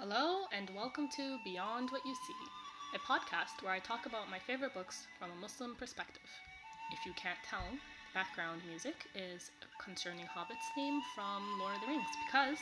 [0.00, 4.38] Hello, and welcome to Beyond What You See, a podcast where I talk about my
[4.38, 6.22] favorite books from a Muslim perspective.
[6.92, 9.50] If you can't tell, the background music is
[9.82, 12.58] concerning Hobbit's theme from Lord of the Rings because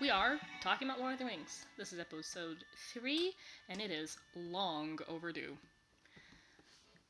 [0.00, 1.66] we are talking about Lord of the Rings.
[1.78, 3.32] This is episode 3,
[3.68, 5.56] and it is long overdue.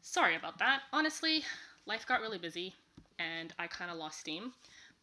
[0.03, 0.83] Sorry about that.
[0.93, 1.45] Honestly,
[1.87, 2.75] life got really busy,
[3.19, 4.53] and I kind of lost steam,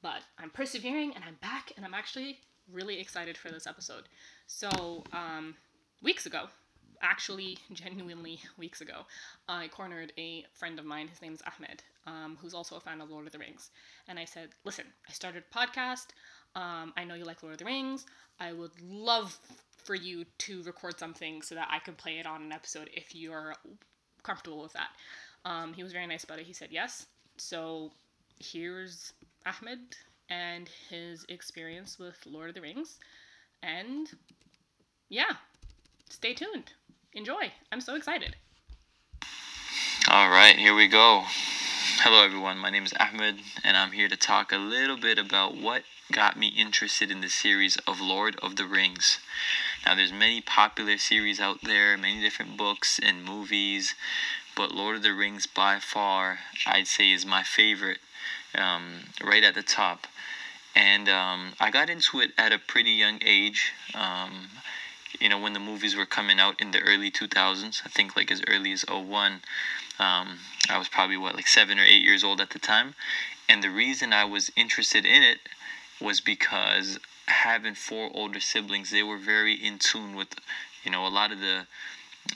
[0.03, 2.37] but I'm persevering and I'm back, and I'm actually
[2.71, 4.09] really excited for this episode.
[4.47, 5.55] So, um,
[6.01, 6.47] weeks ago,
[7.01, 9.05] actually, genuinely weeks ago,
[9.47, 11.07] I cornered a friend of mine.
[11.07, 13.71] His name's Ahmed, um, who's also a fan of Lord of the Rings.
[14.07, 16.07] And I said, Listen, I started a podcast.
[16.55, 18.05] Um, I know you like Lord of the Rings.
[18.39, 19.37] I would love
[19.83, 23.15] for you to record something so that I can play it on an episode if
[23.15, 23.55] you're
[24.23, 24.89] comfortable with that.
[25.45, 26.45] Um, he was very nice about it.
[26.45, 27.05] He said yes.
[27.37, 27.91] So
[28.39, 29.13] here's
[29.45, 29.79] Ahmed
[30.29, 32.99] and his experience with Lord of the Rings.
[33.63, 34.07] And
[35.09, 35.33] yeah,
[36.09, 36.73] stay tuned.
[37.13, 37.51] Enjoy.
[37.71, 38.35] I'm so excited.
[40.07, 41.23] All right, here we go.
[42.01, 42.57] Hello, everyone.
[42.57, 46.37] My name is Ahmed, and I'm here to talk a little bit about what got
[46.37, 49.19] me interested in the series of Lord of the Rings.
[49.85, 53.95] Now, there's many popular series out there, many different books and movies,
[54.55, 57.99] but Lord of the Rings, by far, I'd say, is my favorite,
[58.55, 60.07] um, right at the top
[60.75, 63.71] and um, I got into it at a pretty young age.
[63.93, 64.49] Um,
[65.19, 68.31] you know, when the movies were coming out in the early 2000s, I think like
[68.31, 69.41] as early as 01.
[69.99, 70.39] Um,
[70.69, 72.95] I was probably what like seven or eight years old at the time,
[73.49, 75.39] and the reason I was interested in it
[75.99, 80.35] was because having four older siblings, they were very in tune with,
[80.83, 81.67] you know, a lot of the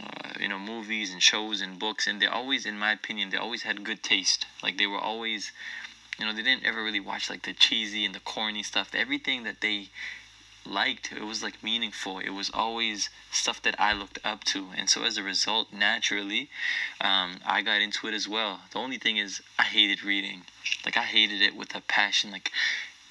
[0.02, 3.38] uh, you know movies and shows and books and they always in my opinion they
[3.38, 5.52] always had good taste like they were always
[6.24, 8.96] you know, they didn't ever really watch like the cheesy and the corny stuff.
[8.96, 9.90] Everything that they
[10.66, 12.20] liked, it was like meaningful.
[12.20, 14.68] It was always stuff that I looked up to.
[14.78, 16.50] And so as a result, naturally,
[17.02, 18.62] um, I got into it as well.
[18.72, 20.44] The only thing is, I hated reading.
[20.86, 22.32] Like, I hated it with a passion.
[22.32, 22.52] Like,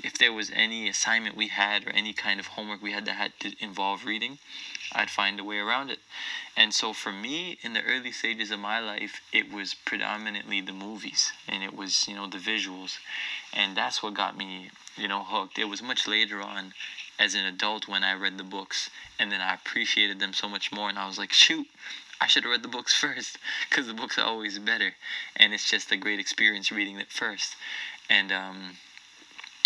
[0.03, 3.15] if there was any assignment we had or any kind of homework we had that
[3.15, 4.39] had to involve reading,
[4.93, 6.01] I'd find a way around it.
[6.57, 10.73] And so for me, in the early stages of my life, it was predominantly the
[10.73, 12.99] movies and it was, you know, the visuals.
[13.53, 15.59] And that's what got me, you know, hooked.
[15.59, 16.75] It was much later on
[17.19, 20.73] as an adult when I read the books and then I appreciated them so much
[20.73, 20.89] more.
[20.89, 21.69] And I was like, shoot,
[22.21, 24.95] I should have read the books first because the books are always better.
[25.37, 27.57] And it's just a great experience reading it first.
[28.11, 28.77] And, um,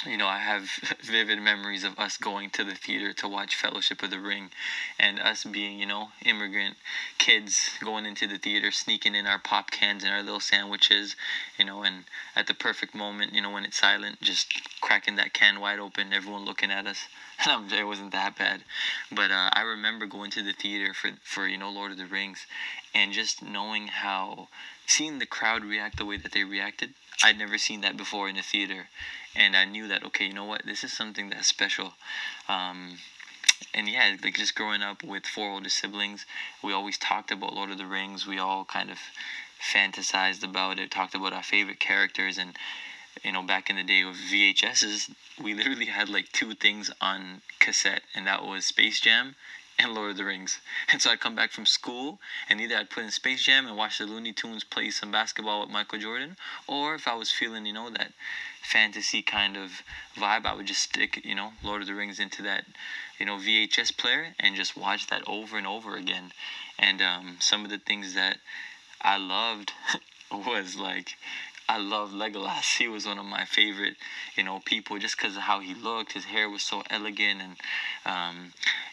[0.04, 0.68] you know, I have
[1.02, 4.50] vivid memories of us going to the theater to watch Fellowship of the Ring
[4.98, 6.76] and us being, you know, immigrant
[7.18, 11.16] kids going into the theater, sneaking in our pop cans and our little sandwiches,
[11.58, 15.32] you know, and at the perfect moment, you know, when it's silent, just cracking that
[15.32, 17.08] can wide open, everyone looking at us.
[17.46, 18.64] It wasn't that bad.
[19.10, 22.06] But uh, I remember going to the theater for, for, you know, Lord of the
[22.06, 22.46] Rings
[22.94, 24.48] and just knowing how,
[24.86, 28.36] seeing the crowd react the way that they reacted, I'd never seen that before in
[28.36, 28.88] a theater
[29.36, 31.94] and I knew that okay, you know what, this is something that's special.
[32.48, 32.98] Um,
[33.74, 36.24] and yeah, like just growing up with four older siblings,
[36.62, 38.26] we always talked about Lord of the Rings.
[38.26, 38.98] We all kind of
[39.60, 42.56] fantasized about it, talked about our favorite characters, and
[43.22, 45.10] you know, back in the day with VHSs,
[45.42, 49.36] we literally had like two things on cassette, and that was Space Jam
[49.78, 50.58] and Lord of the Rings.
[50.90, 53.76] And so I'd come back from school and either I'd put in Space Jam and
[53.76, 57.66] watch the Looney Tunes play some basketball with Michael Jordan, or if I was feeling,
[57.66, 58.12] you know, that
[58.62, 59.82] fantasy kind of
[60.16, 62.64] vibe, I would just stick, you know, Lord of the Rings into that,
[63.18, 66.32] you know, VHS player and just watch that over and over again.
[66.78, 68.38] And um, some of the things that
[69.00, 69.72] I loved
[70.32, 71.16] was like
[71.68, 72.78] I love Legolas.
[72.78, 73.96] He was one of my favorite,
[74.36, 76.12] you know, people just because of how he looked.
[76.12, 77.56] His hair was so elegant, and
[78.04, 78.52] um,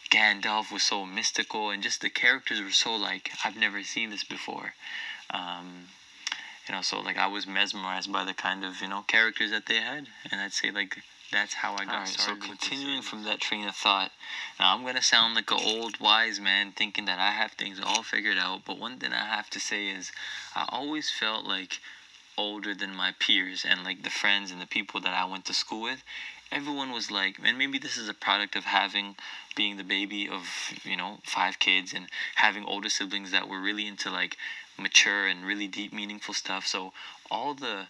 [0.09, 4.23] Gandalf was so mystical, and just the characters were so like I've never seen this
[4.23, 4.73] before.
[5.29, 5.85] Um,
[6.67, 9.67] you know, so like I was mesmerized by the kind of you know characters that
[9.67, 10.97] they had, and I'd say like
[11.31, 12.43] that's how I got right, started.
[12.43, 14.11] So continuing from that train of thought,
[14.59, 18.03] now I'm gonna sound like an old wise man thinking that I have things all
[18.03, 18.61] figured out.
[18.65, 20.11] But one thing I have to say is,
[20.55, 21.79] I always felt like
[22.37, 25.53] older than my peers and like the friends and the people that I went to
[25.53, 26.03] school with
[26.53, 29.15] everyone was like, and maybe this is a product of having
[29.55, 30.47] being the baby of
[30.83, 34.37] you know five kids and having older siblings that were really into like
[34.77, 36.65] mature and really deep, meaningful stuff.
[36.65, 36.93] So
[37.31, 37.87] all the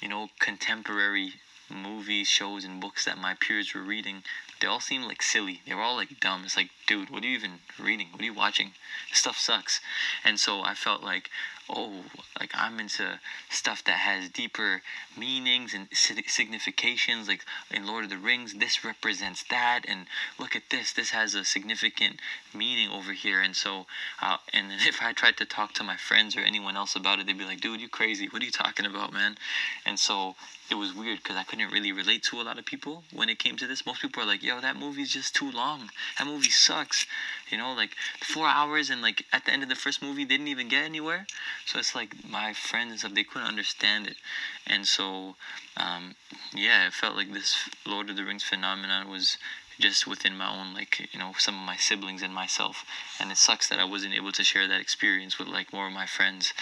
[0.00, 1.34] you know contemporary
[1.70, 4.22] movies, shows, and books that my peers were reading,
[4.60, 5.62] they all seemed like silly.
[5.66, 6.42] They were all like dumb.
[6.44, 8.08] It's like, dude, what are you even reading?
[8.12, 8.72] What are you watching?
[9.10, 9.80] This stuff sucks.
[10.24, 11.30] And so I felt like,
[11.68, 12.04] oh,
[12.38, 13.20] like I'm into
[13.50, 14.82] stuff that has deeper
[15.16, 17.28] meanings and significations.
[17.28, 20.06] Like in Lord of the Rings, this represents that, and
[20.38, 20.92] look at this.
[20.92, 22.20] This has a significant
[22.54, 23.40] meaning over here.
[23.40, 23.86] And so,
[24.20, 27.26] uh, and if I tried to talk to my friends or anyone else about it,
[27.26, 28.28] they'd be like, dude, you crazy.
[28.28, 29.36] What are you talking about, man?
[29.86, 30.34] And so
[30.70, 33.38] it was weird because I couldn't really relate to a lot of people when it
[33.38, 33.84] came to this.
[33.84, 35.90] Most people are like, yo, that movie's just too long.
[36.18, 37.06] That movie sucks.
[37.50, 37.90] You know, like
[38.22, 41.26] four hours and like at the end of the first movie didn't even get anywhere.
[41.66, 44.16] So it's like my friends and stuff, they couldn't understand it.
[44.66, 45.36] And so,
[45.76, 46.14] um,
[46.54, 49.38] yeah, it felt like this Lord of the Rings phenomenon was
[49.78, 52.84] just within my own like you know some of my siblings and myself
[53.18, 55.92] and it sucks that i wasn't able to share that experience with like more of
[55.92, 56.52] my friends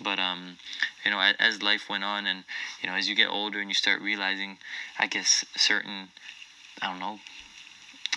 [0.00, 0.56] but um
[1.04, 2.44] you know as life went on and
[2.80, 4.58] you know as you get older and you start realizing
[4.98, 6.08] i guess certain
[6.80, 7.18] i don't know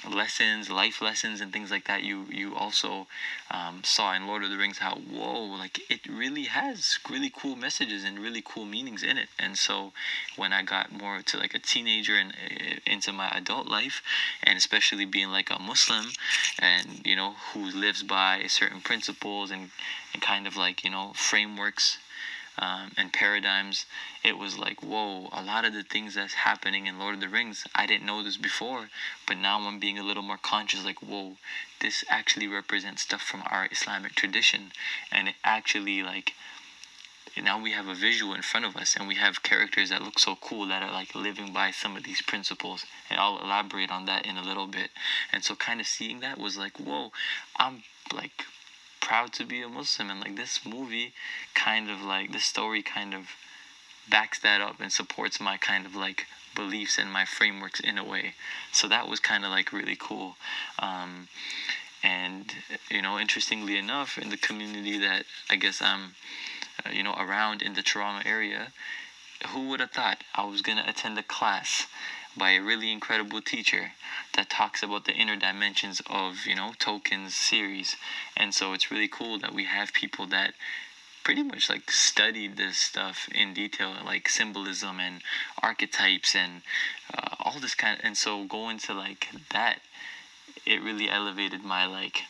[0.07, 2.04] lessons, life lessons, and things like that.
[2.04, 3.07] You you also
[3.52, 7.56] um, saw in Lord of the Rings how whoa, like it really has really cool
[7.56, 9.30] messages and really cool meanings in it.
[9.40, 9.94] And so
[10.36, 14.02] when I got more to like a teenager and uh, into my adult life,
[14.44, 16.07] and especially being like a Muslim,
[16.60, 19.72] and you know who lives by certain principles and
[20.13, 21.98] and kind of like you know frameworks
[22.57, 23.86] um, and paradigms,
[24.24, 27.30] it was like, whoa, a lot of the things that's happening in Lord of the
[27.30, 28.90] Rings, I didn't know this before,
[29.28, 31.34] but now I'm being a little more conscious, like, whoa,
[31.81, 34.72] this actually represents stuff from our Islamic tradition,
[35.12, 36.34] and it actually, like,
[37.44, 40.19] now we have a visual in front of us and we have characters that look
[40.19, 42.86] so cool that are like living by some of these principles.
[43.10, 44.90] And i'll elaborate on that in a little bit.
[45.34, 47.12] And so kind of seeing that was like whoa
[47.57, 48.46] i'm like
[49.06, 51.13] proud to be a Muslim, and like this movie,
[51.54, 53.30] kind of like this story, kind of
[54.10, 56.25] backs that up and supports my kind of like
[56.56, 58.34] beliefs and my frameworks in a way.
[58.72, 60.38] So that was kind of like really cool.
[60.80, 61.28] Um,
[62.04, 62.52] and
[62.90, 66.16] you know, interestingly enough, in the community that I guess I'm,
[66.84, 68.74] uh, you know, around in the Toronto area,
[69.50, 71.86] who would have thought I was gonna attend a class
[72.38, 73.92] by a really incredible teacher
[74.36, 77.96] that talks about the inner dimensions of you know Tolkien's series.
[78.36, 80.54] And so it's really cool that we have people that
[81.24, 85.22] pretty much like studied this stuff in detail like symbolism and
[85.62, 86.62] archetypes and
[87.18, 89.80] uh, all this kind of, and so going to like that
[90.66, 92.22] it really elevated my like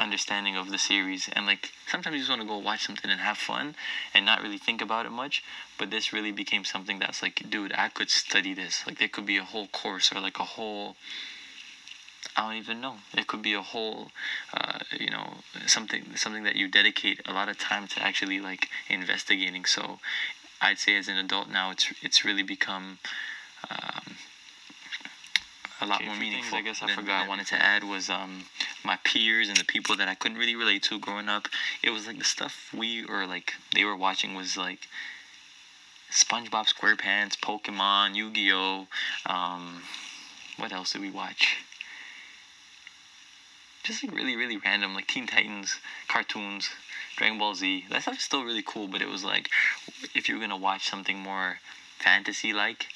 [0.00, 3.20] understanding of the series and like sometimes you just want to go watch something and
[3.20, 3.74] have fun
[4.14, 5.42] and not really think about it much
[5.78, 9.26] but this really became something that's like dude i could study this like there could
[9.26, 10.96] be a whole course or like a whole
[12.36, 12.96] I don't even know.
[13.16, 14.12] It could be a whole,
[14.54, 18.68] uh, you know, something something that you dedicate a lot of time to actually like
[18.88, 19.64] investigating.
[19.64, 19.98] So,
[20.60, 22.98] I'd say as an adult now, it's it's really become
[23.70, 24.16] um,
[25.80, 26.58] a lot okay, more meaningful.
[26.58, 28.44] I guess I forgot I wanted to add was um
[28.84, 31.48] my peers and the people that I couldn't really relate to growing up.
[31.82, 34.88] It was like the stuff we or like they were watching was like
[36.10, 38.88] SpongeBob SquarePants, Pokemon, Yu-Gi-Oh.
[39.26, 39.82] Um,
[40.56, 41.58] what else did we watch?
[43.84, 45.78] Just like really, really random, like Teen Titans,
[46.08, 46.68] cartoons,
[47.16, 47.86] Dragon Ball Z.
[47.90, 49.50] That stuff is still really cool, but it was like
[50.14, 51.58] if you were gonna watch something more
[51.98, 52.88] fantasy like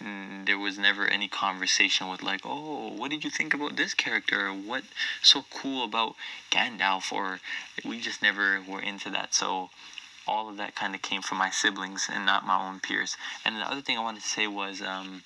[0.00, 3.94] and there was never any conversation with like oh what did you think about this
[3.94, 4.48] character?
[4.48, 4.84] What
[5.22, 6.14] so cool about
[6.50, 7.12] gandalf?
[7.12, 7.40] Or
[7.84, 9.34] we just never were into that.
[9.34, 9.70] So
[10.26, 13.16] all of that kind of came from my siblings and not my own peers.
[13.44, 15.22] And the other thing i wanted to say was um,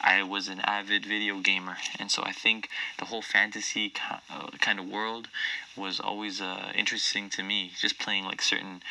[0.00, 3.92] I was an avid video gamer, and so I think the whole fantasy
[4.30, 5.28] uh, kind of world
[5.76, 7.72] was always uh, interesting to me.
[7.80, 8.82] Just playing like certain,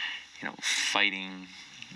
[0.41, 1.47] you know, fighting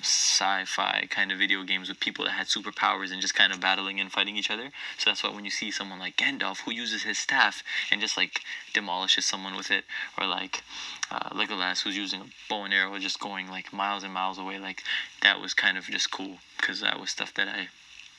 [0.01, 3.99] sci-fi kind of video games with people that had superpowers and just kind of battling
[3.99, 4.69] and fighting each other.
[4.97, 8.17] So that's why when you see someone like Gandalf who uses his staff and just
[8.17, 8.41] like
[8.73, 9.85] demolishes someone with it,
[10.17, 10.63] or like
[11.11, 14.59] uh, Legolas who's using a bow and arrow, just going like miles and miles away,
[14.59, 14.83] like
[15.21, 17.67] that was kind of just cool because that was stuff that I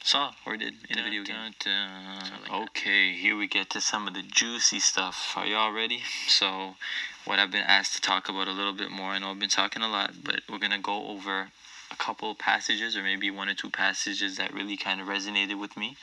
[0.02, 1.36] saw or did in a video game.
[1.66, 5.34] Like okay, here we get to some of the juicy stuff.
[5.36, 6.02] Are y'all ready?
[6.26, 6.76] So,
[7.24, 9.10] what I've been asked to talk about a little bit more.
[9.10, 11.48] I know I've been talking a lot, but we're gonna go over
[11.90, 15.76] a couple passages or maybe one or two passages that really kind of resonated with
[15.76, 15.96] me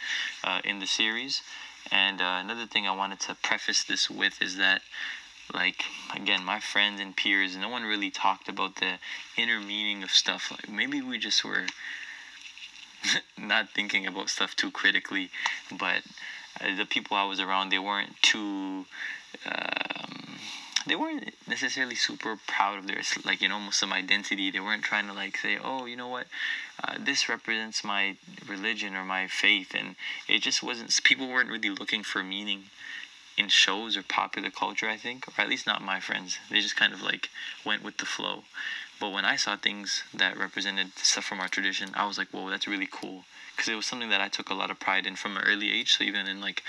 [0.43, 1.41] uh, in the series.
[1.91, 4.81] And uh, another thing I wanted to preface this with is that,
[5.53, 5.83] like,
[6.15, 8.93] again, my friends and peers, no one really talked about the
[9.37, 10.49] inner meaning of stuff.
[10.49, 11.67] Like, maybe we just were
[13.37, 15.29] not thinking about stuff too critically,
[15.71, 16.01] but
[16.61, 18.85] uh, the people I was around, they weren't too.
[19.45, 20.39] Um,
[20.87, 24.51] they weren't necessarily super proud of their like you know Muslim identity.
[24.51, 26.27] They weren't trying to like say, oh, you know what,
[26.83, 29.95] uh, this represents my religion or my faith, and
[30.27, 30.97] it just wasn't.
[31.03, 32.65] People weren't really looking for meaning
[33.37, 34.87] in shows or popular culture.
[34.87, 36.37] I think, or at least not my friends.
[36.49, 37.29] They just kind of like
[37.65, 38.43] went with the flow.
[38.99, 42.49] But when I saw things that represented stuff from our tradition, I was like, whoa,
[42.49, 43.25] that's really cool.
[43.55, 45.71] Because it was something that I took a lot of pride in from an early
[45.71, 45.97] age.
[45.97, 46.63] So even in like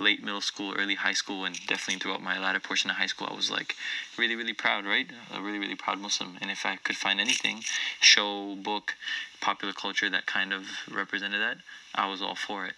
[0.00, 3.28] late middle school, early high school, and definitely throughout my latter portion of high school,
[3.30, 3.74] I was like
[4.16, 5.06] really, really proud, right?
[5.34, 6.36] A really, really proud Muslim.
[6.40, 7.62] And if I could find anything,
[8.00, 8.94] show, book,
[9.40, 11.58] popular culture that kind of represented that,
[11.94, 12.74] I was all for it.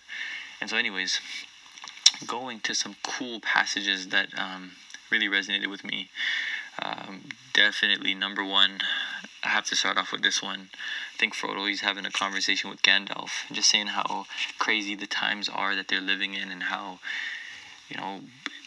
[0.61, 1.21] And so, anyways,
[2.27, 4.73] going to some cool passages that um,
[5.11, 6.11] really resonated with me.
[6.81, 7.23] Um,
[7.53, 8.81] definitely number one.
[9.43, 10.71] I have to start off with this one.
[11.15, 14.27] I think Frodo he's having a conversation with Gandalf, just saying how
[14.59, 16.99] crazy the times are that they're living in, and how
[17.89, 18.21] you know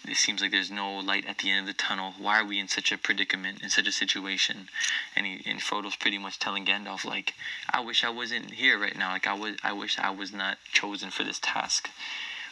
[0.08, 2.14] it seems like there's no light at the end of the tunnel.
[2.18, 4.68] Why are we in such a predicament, in such a situation?
[5.16, 7.34] And he, and Frodo's pretty much telling Gandalf like,
[7.70, 9.14] I wish I wasn't here right now.
[9.14, 11.90] Like I was, I wish I was not chosen for this task.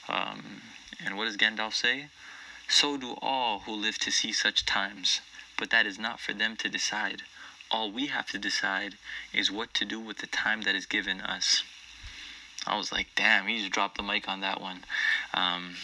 [0.08, 0.62] Um,
[1.04, 2.08] and what does Gandalf say?
[2.70, 5.20] So do all who live to see such times
[5.62, 7.22] but that is not for them to decide.
[7.70, 8.96] All we have to decide
[9.32, 11.62] is what to do with the time that is given us.
[12.66, 14.80] I was like, damn, he just dropped the mic on that one.
[15.36, 15.76] Um,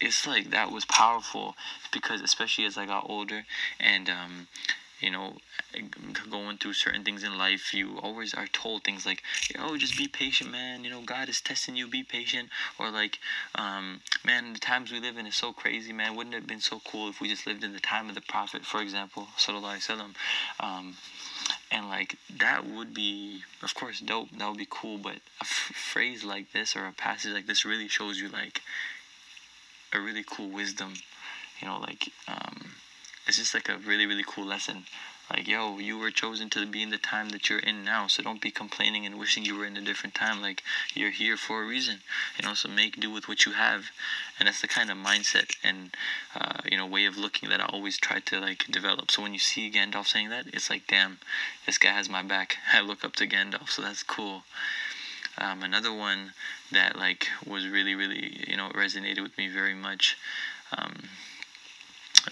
[0.00, 1.54] it's like that was powerful
[1.92, 3.44] because, especially as I got older
[3.78, 4.48] and um,
[5.00, 5.36] you know,
[6.30, 9.22] going through certain things in life, you always are told things like,
[9.58, 10.84] "Oh, just be patient, man.
[10.84, 11.86] You know, God is testing you.
[11.86, 12.48] Be patient."
[12.78, 13.18] Or like,
[13.54, 16.16] um, "Man, the times we live in is so crazy, man.
[16.16, 18.22] Wouldn't it have been so cool if we just lived in the time of the
[18.22, 20.14] Prophet, for example, sallallahu alaihi wasallam?"
[20.60, 20.96] Um,
[21.70, 24.30] and like that would be, of course, dope.
[24.38, 24.96] That would be cool.
[24.98, 28.62] But a f- phrase like this or a passage like this really shows you like
[29.92, 30.94] a really cool wisdom.
[31.60, 32.12] You know, like.
[32.28, 32.76] Um,
[33.26, 34.84] it's just like a really really cool lesson.
[35.30, 38.22] Like yo you were chosen to be in the time that you're in now so
[38.22, 40.40] don't be complaining and wishing you were in a different time.
[40.40, 40.62] Like
[40.94, 41.98] you're here for a reason
[42.38, 43.86] you know so make do with what you have.
[44.38, 45.90] And that's the kind of mindset and
[46.34, 49.10] uh, you know way of looking that i always try to like develop.
[49.10, 51.18] So when you see gandalf saying that it's like damn
[51.66, 52.58] this guy has my back.
[52.72, 54.44] I look up to gandalf so that's cool.
[55.38, 56.32] Um, another one
[56.70, 60.16] that like was really really you know resonated with me very much
[60.76, 61.08] um,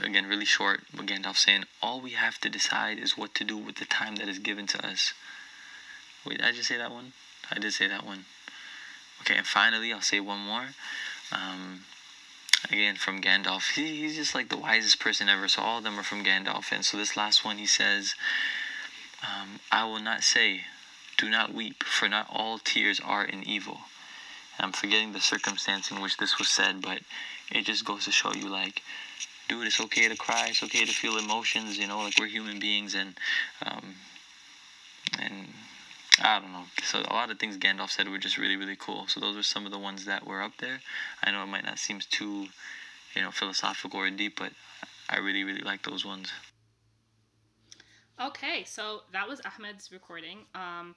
[0.03, 3.57] again, really short, but Gandalf saying, all we have to decide is what to do
[3.57, 5.13] with the time that is given to us.
[6.27, 7.13] Wait, did I just say that one?
[7.51, 8.25] I did say that one.
[9.21, 10.67] Okay, and finally, I'll say one more.
[11.33, 11.81] Um,
[12.71, 13.75] again, from Gandalf.
[13.75, 16.73] He, he's just like the wisest person ever, so all of them are from Gandalf.
[16.73, 18.15] And so this last one, he says,
[19.23, 20.63] um, I will not say,
[21.17, 23.81] do not weep, for not all tears are in evil.
[24.59, 27.01] And I'm forgetting the circumstance in which this was said, but
[27.51, 28.83] it just goes to show you, like,
[29.49, 30.47] dude, it's okay to cry.
[30.49, 31.79] It's okay to feel emotions.
[31.79, 33.15] You know, like we're human beings, and
[33.65, 33.95] um,
[35.19, 35.49] and
[36.23, 36.65] I don't know.
[36.83, 39.07] So a lot of things Gandalf said were just really, really cool.
[39.09, 40.81] So those were some of the ones that were up there.
[41.23, 42.47] I know it might not seem too,
[43.15, 44.53] you know, philosophical or deep, but
[45.09, 46.33] I really, really like those ones.
[48.21, 50.39] Okay, so that was Ahmed's recording.
[50.55, 50.95] Um,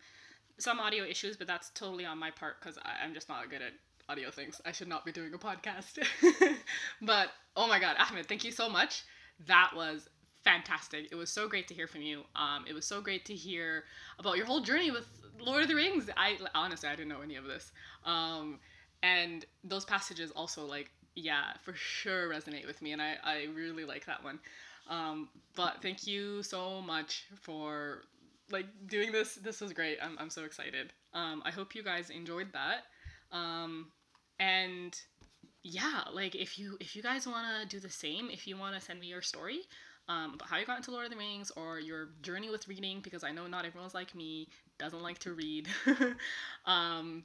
[0.59, 3.73] some audio issues, but that's totally on my part because I'm just not good at
[4.09, 4.61] audio things.
[4.65, 5.99] I should not be doing a podcast.
[7.01, 9.03] but oh my god, Ahmed, thank you so much.
[9.47, 10.07] That was
[10.43, 11.09] fantastic.
[11.11, 12.23] It was so great to hear from you.
[12.35, 13.83] Um, it was so great to hear
[14.19, 15.07] about your whole journey with
[15.39, 16.09] Lord of the Rings.
[16.15, 17.71] I honestly I didn't know any of this.
[18.05, 18.59] Um,
[19.03, 23.85] and those passages also like yeah for sure resonate with me, and I I really
[23.85, 24.39] like that one.
[24.89, 28.03] Um, but thank you so much for
[28.51, 29.35] like doing this.
[29.35, 29.97] This was great.
[30.01, 30.93] I'm I'm so excited.
[31.13, 32.83] Um, I hope you guys enjoyed that.
[33.31, 33.87] Um,
[34.39, 35.01] and
[35.63, 38.75] yeah like if you if you guys want to do the same if you want
[38.75, 39.61] to send me your story
[40.09, 43.01] um, about how you got into lord of the rings or your journey with reading
[43.01, 45.67] because i know not everyone's like me doesn't like to read.
[46.65, 47.23] Um,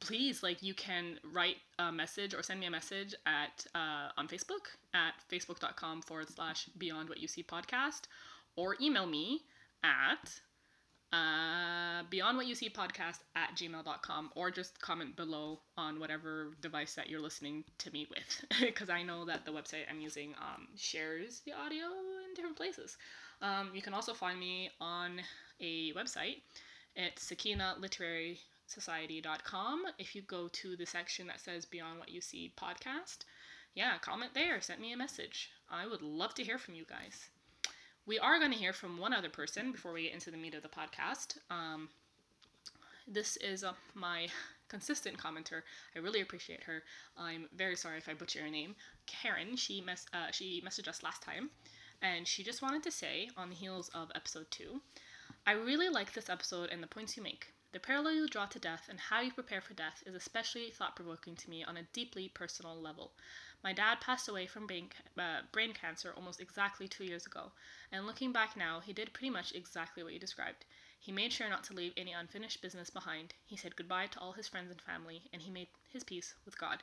[0.00, 4.28] please like you can write a message or send me a message at uh, on
[4.28, 8.02] facebook at facebook.com forward slash beyond what you see podcast
[8.56, 9.40] or email me
[9.82, 10.40] at
[11.12, 16.94] uh, beyond what you see podcast at gmail.com or just comment below on whatever device
[16.94, 18.44] that you're listening to me with.
[18.60, 22.96] Because i know that the website i'm using um, shares the audio in different places.
[23.42, 25.20] Um, you can also find me on
[25.60, 26.42] a website.
[26.94, 32.20] It's sakina literary society.com if you go to the section that says beyond what you
[32.20, 33.18] see podcast
[33.74, 34.60] yeah comment there.
[34.60, 35.50] Send me a message.
[35.68, 37.30] I would love to hear from you guys
[38.10, 40.52] we are going to hear from one other person before we get into the meat
[40.54, 41.38] of the podcast.
[41.48, 41.88] Um,
[43.06, 44.26] this is uh, my
[44.68, 45.62] consistent commenter.
[45.94, 46.82] I really appreciate her.
[47.16, 48.74] I'm very sorry if I butcher her name.
[49.06, 51.50] Karin, she mess uh, she messaged us last time,
[52.02, 54.80] and she just wanted to say on the heels of episode two,
[55.46, 57.54] I really like this episode and the points you make.
[57.72, 60.96] The parallel you draw to death and how you prepare for death is especially thought
[60.96, 63.12] provoking to me on a deeply personal level.
[63.62, 67.52] My dad passed away from brain, uh, brain cancer almost exactly two years ago,
[67.92, 70.64] and looking back now, he did pretty much exactly what you described.
[70.98, 73.34] He made sure not to leave any unfinished business behind.
[73.44, 76.56] He said goodbye to all his friends and family, and he made his peace with
[76.56, 76.82] God.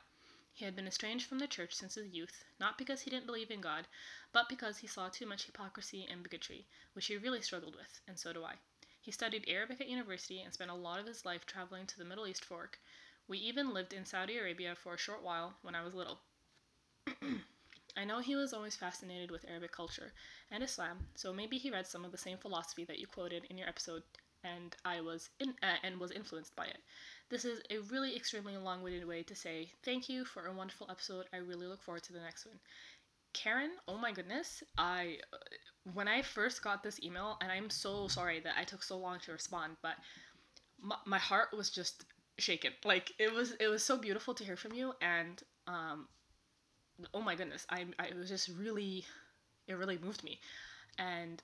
[0.52, 3.50] He had been estranged from the church since his youth, not because he didn't believe
[3.50, 3.88] in God,
[4.30, 8.16] but because he saw too much hypocrisy and bigotry, which he really struggled with, and
[8.18, 8.54] so do I.
[9.00, 12.04] He studied Arabic at university and spent a lot of his life traveling to the
[12.04, 12.78] Middle East for work.
[13.26, 16.20] We even lived in Saudi Arabia for a short while when I was little.
[17.96, 20.12] I know he was always fascinated with Arabic culture
[20.50, 23.58] and Islam, so maybe he read some of the same philosophy that you quoted in
[23.58, 24.02] your episode,
[24.44, 26.78] and I was in, uh, and was influenced by it.
[27.28, 31.26] This is a really extremely long-winded way to say thank you for a wonderful episode.
[31.32, 32.58] I really look forward to the next one.
[33.32, 35.18] Karin, oh my goodness, I
[35.94, 39.18] when I first got this email, and I'm so sorry that I took so long
[39.20, 39.96] to respond, but
[40.80, 42.04] my, my heart was just
[42.38, 42.72] shaken.
[42.84, 46.08] Like it was, it was so beautiful to hear from you, and um,
[47.14, 49.04] oh my goodness, I, I was just really,
[49.66, 50.40] it really moved me,
[50.98, 51.42] and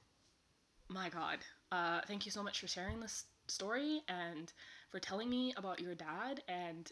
[0.89, 1.39] my God,
[1.73, 4.53] uh, thank you so much for sharing this story and
[4.91, 6.91] for telling me about your dad and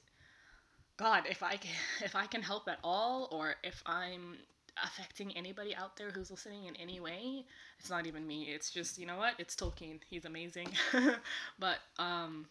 [0.96, 1.70] God, if I can,
[2.04, 4.36] if I can help at all, or if I'm
[4.82, 7.44] affecting anybody out there who's listening in any way.
[7.78, 8.44] It's not even me.
[8.44, 9.34] It's just, you know what?
[9.38, 10.00] It's Tolkien.
[10.08, 10.68] He's amazing.
[11.58, 12.46] but um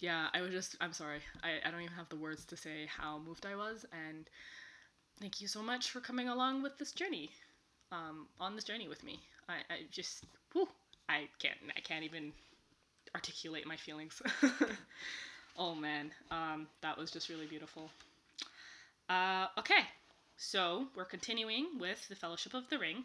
[0.00, 1.20] yeah, I was just I'm sorry.
[1.42, 4.28] I, I don't even have the words to say how moved I was and
[5.20, 7.30] thank you so much for coming along with this journey.
[7.92, 9.20] Um on this journey with me.
[9.48, 10.68] I, I just whew,
[11.08, 12.32] I can't I can't even
[13.14, 14.20] articulate my feelings.
[15.58, 16.10] oh man.
[16.30, 17.90] Um that was just really beautiful.
[19.08, 19.84] Uh okay.
[20.36, 23.04] So we're continuing with the Fellowship of the Ring.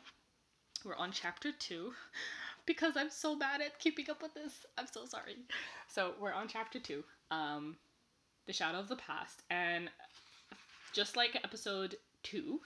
[0.83, 1.93] We're on chapter two.
[2.69, 4.63] because I'm so bad at keeping up with this.
[4.77, 5.37] I'm so sorry.
[5.87, 7.75] So we're on chapter two, um,
[8.45, 9.41] The Shadow of the Past.
[9.49, 9.89] And
[10.91, 12.59] just like episode two,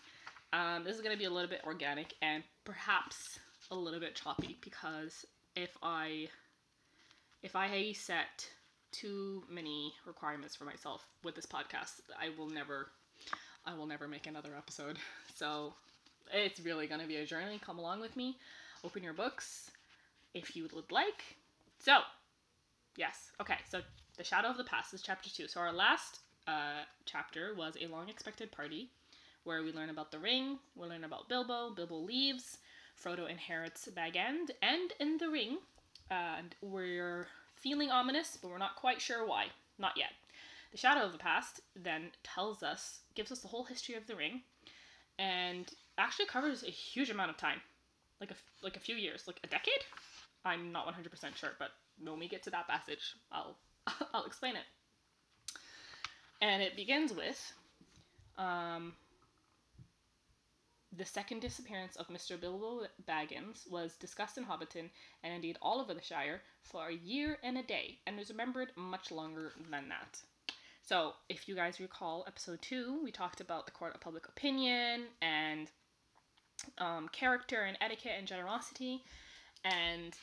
[0.51, 3.39] um, this is going to be a little bit organic and perhaps
[3.71, 5.25] a little bit choppy because
[5.55, 6.27] if I
[7.41, 8.47] if I set
[8.91, 12.89] too many requirements for myself with this podcast, I will never
[13.65, 14.97] I will never make another episode.
[15.35, 15.73] So
[16.31, 17.59] it's really going to be a journey.
[17.65, 18.37] Come along with me.
[18.83, 19.71] Open your books
[20.35, 21.37] if you would like.
[21.79, 21.99] So,
[22.95, 23.31] yes.
[23.41, 23.81] Okay, so
[24.15, 25.47] The Shadow of the Past is chapter two.
[25.47, 28.89] So, our last uh, chapter was A Long Expected Party,
[29.43, 32.57] where we learn about the ring, we learn about Bilbo, Bilbo leaves,
[33.01, 35.57] Frodo inherits Bag End, and in the ring,
[36.11, 39.47] uh, and we're feeling ominous, but we're not quite sure why.
[39.79, 40.11] Not yet.
[40.71, 44.15] The Shadow of the Past then tells us, gives us the whole history of the
[44.15, 44.41] ring,
[45.17, 47.61] and actually covers a huge amount of time,
[48.19, 49.83] like a like a few years, like a decade.
[50.45, 51.69] I'm not 100% sure, but
[52.03, 53.57] when we get to that passage, I'll
[54.13, 54.63] I'll explain it.
[56.43, 57.53] And it begins with
[58.37, 58.91] um,
[60.91, 62.39] the second disappearance of Mr.
[62.39, 64.89] Bilbo Baggins was discussed in Hobbiton
[65.23, 68.71] and indeed all over the Shire for a year and a day, and was remembered
[68.75, 70.21] much longer than that.
[70.81, 75.03] So, if you guys recall episode two, we talked about the court of public opinion
[75.21, 75.71] and
[76.77, 79.01] um, character and etiquette and generosity,
[79.63, 80.13] and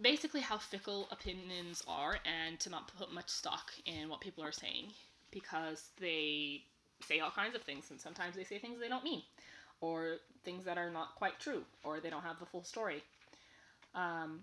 [0.00, 4.52] basically how fickle opinions are, and to not put much stock in what people are
[4.52, 4.86] saying
[5.30, 6.62] because they
[7.02, 9.22] say all kinds of things, and sometimes they say things they don't mean,
[9.80, 13.02] or things that are not quite true, or they don't have the full story.
[13.94, 14.40] Um,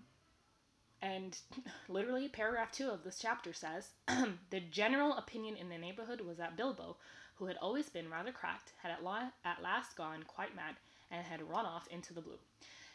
[1.00, 1.38] and
[1.88, 3.90] literally, paragraph two of this chapter says
[4.50, 6.96] the general opinion in the neighborhood was that Bilbo,
[7.36, 10.74] who had always been rather cracked, had at, la- at last gone quite mad
[11.10, 12.38] and had run off into the blue.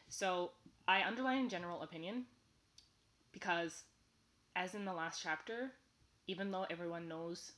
[0.10, 0.52] So
[0.88, 2.26] I underline general opinion
[3.32, 3.84] because,
[4.56, 5.72] as in the last chapter,
[6.28, 7.54] even though everyone knows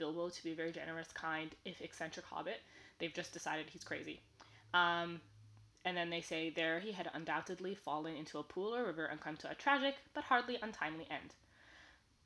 [0.00, 2.60] Bilbo to be a very generous, kind, if eccentric hobbit,
[2.98, 4.18] they've just decided he's crazy.
[4.74, 5.20] Um,
[5.84, 9.20] and then they say there he had undoubtedly fallen into a pool or river and
[9.20, 11.34] come to a tragic but hardly untimely end.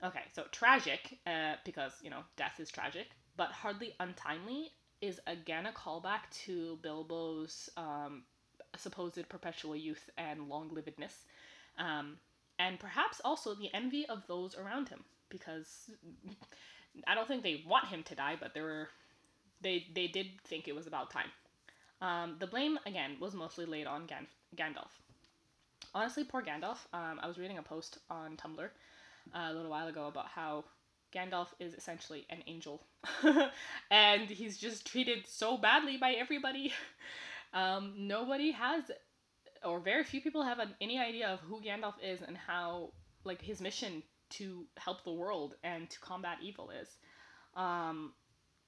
[0.03, 3.07] Okay, so tragic, uh, because, you know, death is tragic,
[3.37, 8.23] but hardly untimely is again a callback to Bilbo's um,
[8.77, 11.25] supposed perpetual youth and long livedness.
[11.79, 12.19] Um,
[12.59, 15.91] and perhaps also the envy of those around him, because
[17.07, 18.89] I don't think they want him to die, but they were,
[19.63, 21.31] they, they did think it was about time.
[22.01, 24.27] Um, the blame, again, was mostly laid on Gan-
[24.57, 24.91] Gandalf.
[25.95, 26.79] Honestly, poor Gandalf.
[26.93, 28.65] Um, I was reading a post on Tumblr
[29.35, 30.65] uh, a little while ago about how
[31.15, 32.83] Gandalf is essentially an angel,
[33.91, 36.73] and he's just treated so badly by everybody.
[37.53, 38.91] Um, nobody has,
[39.65, 42.91] or very few people have an, any idea of who Gandalf is and how,
[43.23, 44.03] like, his mission
[44.39, 46.89] to help the world and to combat evil is.
[47.57, 48.13] Um,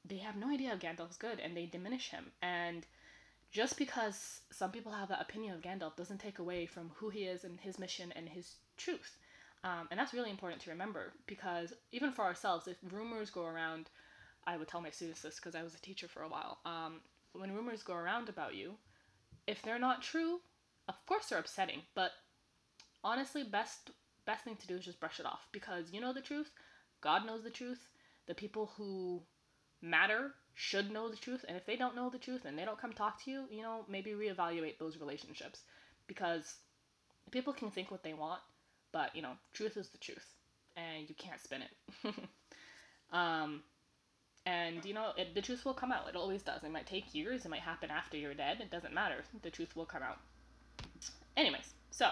[0.05, 2.27] they have no idea Gandalf's good, and they diminish him.
[2.43, 2.87] And
[3.51, 7.25] just because some people have that opinion of Gandalf doesn't take away from who he
[7.25, 9.17] is and his mission and his truth.
[9.65, 13.91] Um, and that's really important to remember because even for ourselves, if rumors go around,
[14.47, 16.59] I would tell my students this because I was a teacher for a while.
[16.65, 17.01] Um,
[17.33, 18.75] when rumors go around about you,
[19.47, 20.41] if they're not true,
[20.89, 21.83] of course they're upsetting.
[21.95, 22.13] But
[23.03, 23.91] honestly, best
[24.27, 26.51] best thing to do is just brush it off because you know the truth.
[27.01, 27.89] God knows the truth.
[28.27, 29.23] The people who
[29.81, 32.81] matter should know the truth, and if they don't know the truth and they don't
[32.81, 35.61] come talk to you, you know, maybe reevaluate those relationships
[36.07, 36.57] because
[37.31, 38.41] people can think what they want,
[38.93, 40.27] but you know, truth is the truth,
[40.77, 42.15] and you can't spin it.
[43.13, 43.63] um,
[44.47, 46.09] and you know, it, the truth will come out.
[46.09, 46.63] It always does.
[46.65, 47.45] It might take years.
[47.45, 48.61] It might happen after you're dead.
[48.61, 49.25] It doesn't matter.
[49.43, 50.19] The truth will come out.
[51.37, 52.11] Anyways, so,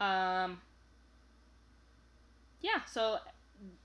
[0.00, 0.60] um,
[2.60, 2.80] yeah.
[2.90, 3.18] So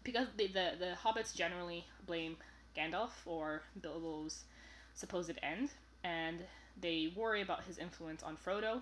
[0.03, 2.37] because the, the the hobbits generally blame
[2.77, 4.45] Gandalf for Bilbo's
[4.93, 5.69] supposed end,
[6.03, 6.39] and
[6.79, 8.81] they worry about his influence on Frodo.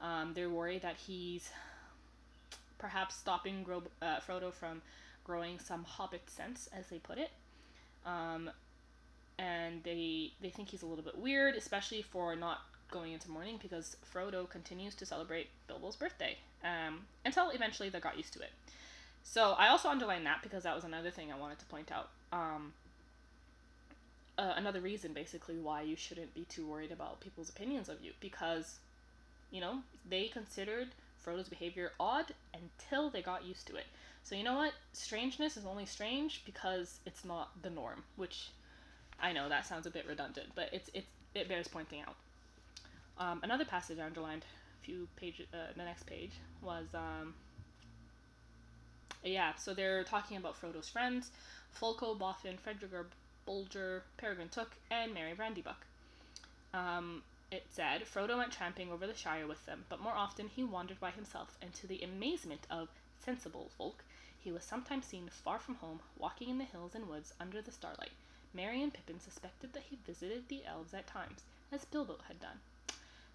[0.00, 1.50] Um, they're worried that he's
[2.78, 4.82] perhaps stopping Gro- uh, Frodo from
[5.24, 7.30] growing some hobbit sense, as they put it.
[8.06, 8.50] Um,
[9.38, 13.58] and they they think he's a little bit weird, especially for not going into mourning
[13.62, 18.50] because Frodo continues to celebrate Bilbo's birthday um, until eventually they got used to it.
[19.22, 22.08] So I also underlined that because that was another thing I wanted to point out.
[22.32, 22.72] Um,
[24.38, 28.12] uh, another reason, basically, why you shouldn't be too worried about people's opinions of you
[28.20, 28.76] because,
[29.50, 30.88] you know, they considered
[31.24, 33.86] Frodo's behavior odd until they got used to it.
[34.22, 34.72] So you know what?
[34.92, 38.50] Strangeness is only strange because it's not the norm, which
[39.20, 42.16] I know that sounds a bit redundant, but it's it's it bears pointing out.
[43.20, 44.46] Um, another passage I underlined
[44.80, 47.34] a few pages, uh, the next page was um,
[49.22, 51.30] yeah, so they're talking about Frodo's friends,
[51.78, 53.04] Folco, Boffin, Fredegar,
[53.46, 55.84] Bolger, Peregrine Took, and Merry Brandybuck.
[56.72, 60.64] Um, it said, Frodo went tramping over the Shire with them, but more often he
[60.64, 62.88] wandered by himself, and to the amazement of
[63.22, 64.02] sensible folk,
[64.38, 67.72] he was sometimes seen far from home, walking in the hills and woods under the
[67.72, 68.12] starlight.
[68.54, 72.60] Merry and Pippin suspected that he visited the elves at times, as Bilbo had done.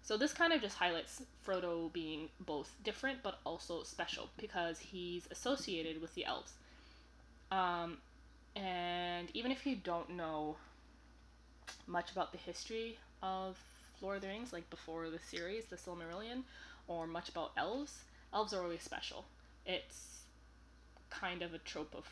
[0.06, 5.26] So this kind of just highlights Frodo being both different but also special because he's
[5.32, 6.52] associated with the elves.
[7.50, 7.98] Um,
[8.54, 10.54] and even if you don't know
[11.88, 13.58] much about the history of
[14.00, 16.42] Lord of the Rings, like before the series, the Silmarillion,
[16.86, 19.24] or much about elves, elves are always special.
[19.66, 20.20] It's
[21.10, 22.06] kind of a trope of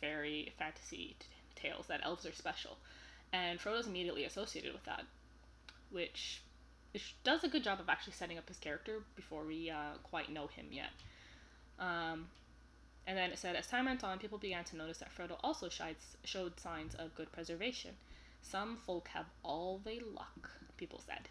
[0.00, 2.76] fairy fantasy t- tales that elves are special.
[3.32, 5.04] And Frodo's immediately associated with that,
[5.92, 6.42] which
[7.24, 10.46] does a good job of actually setting up his character before we uh, quite know
[10.48, 10.90] him yet.
[11.78, 12.26] Um,
[13.06, 15.68] and then it said, as time went on, people began to notice that Frodo also
[15.68, 17.92] shides, showed signs of good preservation.
[18.42, 21.28] Some folk have all they luck, people said.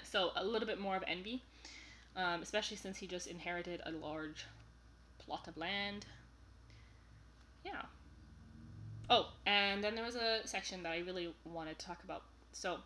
[0.02, 1.42] so a little bit more of envy,
[2.16, 4.46] um, especially since he just inherited a large
[5.18, 6.06] plot of land.
[7.64, 7.82] Yeah.
[9.08, 12.22] Oh, and then there was a section that I really wanted to talk about.
[12.52, 12.78] So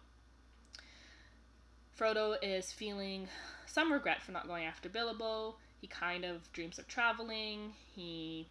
[1.98, 3.28] Frodo is feeling
[3.66, 5.56] some regret for not going after Bilbo.
[5.80, 7.72] He kind of dreams of traveling.
[7.94, 8.48] He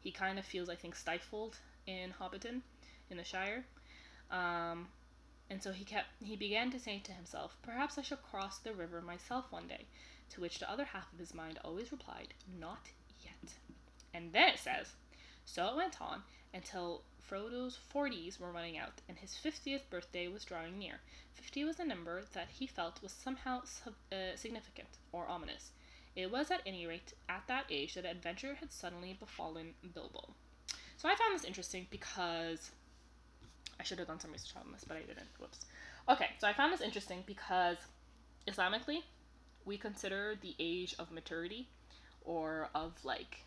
[0.00, 2.62] he kind of feels, I think, stifled in Hobbiton,
[3.10, 3.64] in the Shire.
[4.30, 4.88] Um,
[5.50, 8.72] and so he kept he began to say to himself, Perhaps I shall cross the
[8.72, 9.86] river myself one day.
[10.30, 12.88] To which the other half of his mind always replied, Not
[13.22, 13.54] yet.
[14.14, 14.94] And then it says,
[15.44, 20.44] So it went on until Frodo's 40s were running out, and his 50th birthday was
[20.44, 21.00] drawing near.
[21.34, 25.70] 50 was a number that he felt was somehow sub- uh, significant or ominous.
[26.16, 30.30] It was, at any rate, at that age that adventure had suddenly befallen Bilbo.
[30.96, 32.72] So I found this interesting because
[33.78, 35.28] I should have done some research on this, but I didn't.
[35.38, 35.60] Whoops.
[36.08, 37.76] Okay, so I found this interesting because
[38.48, 39.04] Islamically,
[39.64, 41.68] we consider the age of maturity
[42.24, 43.44] or of like.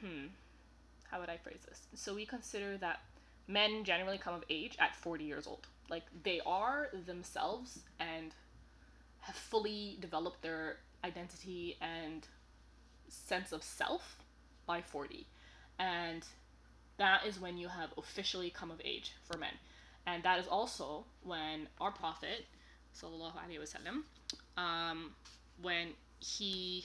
[0.00, 0.26] Hmm
[1.10, 1.80] how would I phrase this?
[1.94, 3.00] So we consider that
[3.48, 5.66] men generally come of age at 40 years old.
[5.88, 8.32] Like they are themselves and
[9.20, 12.26] have fully developed their identity and
[13.08, 14.18] sense of self
[14.66, 15.26] by 40.
[15.78, 16.24] And
[16.98, 19.54] that is when you have officially come of age for men.
[20.06, 22.46] And that is also when our Prophet,
[22.96, 24.02] sallallahu alaihi wasallam,
[24.60, 25.12] um,
[25.60, 25.88] when
[26.20, 26.84] he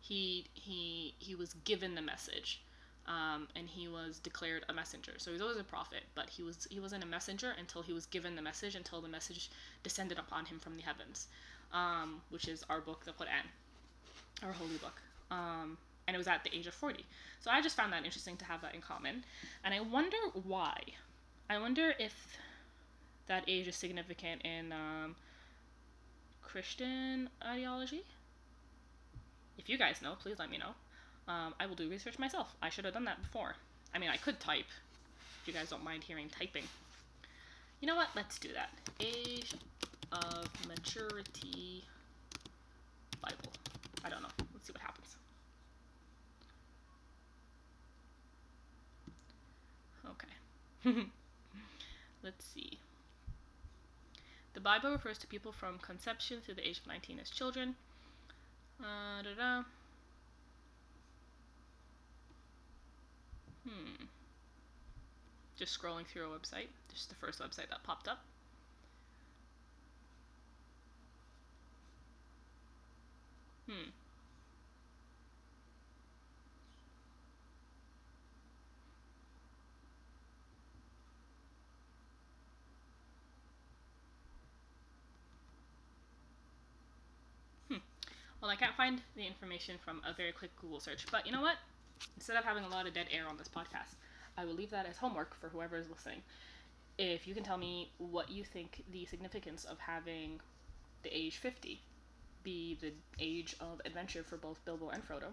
[0.00, 2.63] he he he was given the message
[3.06, 5.12] um, and he was declared a messenger.
[5.18, 7.92] So he was always a prophet but he was he wasn't a messenger until he
[7.92, 9.50] was given the message until the message
[9.82, 11.28] descended upon him from the heavens
[11.72, 13.46] um, which is our book the quran
[14.42, 17.04] our holy book um, and it was at the age of 40
[17.40, 19.24] so i just found that interesting to have that in common.
[19.64, 20.78] And i wonder why.
[21.48, 22.38] I wonder if
[23.26, 25.16] that age is significant in um,
[26.42, 28.04] christian ideology.
[29.56, 30.72] If you guys know, please let me know.
[31.26, 32.54] Um, I will do research myself.
[32.62, 33.56] I should have done that before.
[33.94, 34.66] I mean, I could type,
[35.42, 36.64] if you guys don't mind hearing typing.
[37.80, 38.08] You know what?
[38.14, 38.70] Let's do that.
[39.00, 39.54] Age
[40.12, 41.84] of Maturity
[43.20, 43.52] Bible.
[44.04, 44.28] I don't know.
[44.52, 45.16] Let's see what happens.
[50.84, 51.06] Okay.
[52.22, 52.78] Let's see.
[54.54, 57.74] The Bible refers to people from conception through the age of 19 as children.
[58.80, 59.62] Uh, da
[63.66, 64.04] Hmm.
[65.56, 66.68] Just scrolling through a website.
[66.88, 68.18] This is the first website that popped up.
[73.68, 73.90] Hmm.
[88.44, 91.40] Well, I can't find the information from a very quick Google search, but you know
[91.40, 91.56] what?
[92.16, 93.94] Instead of having a lot of dead air on this podcast,
[94.36, 96.22] I will leave that as homework for whoever is listening.
[96.98, 100.40] If you can tell me what you think the significance of having
[101.02, 101.80] the age 50
[102.42, 105.32] be the age of adventure for both Bilbo and Frodo,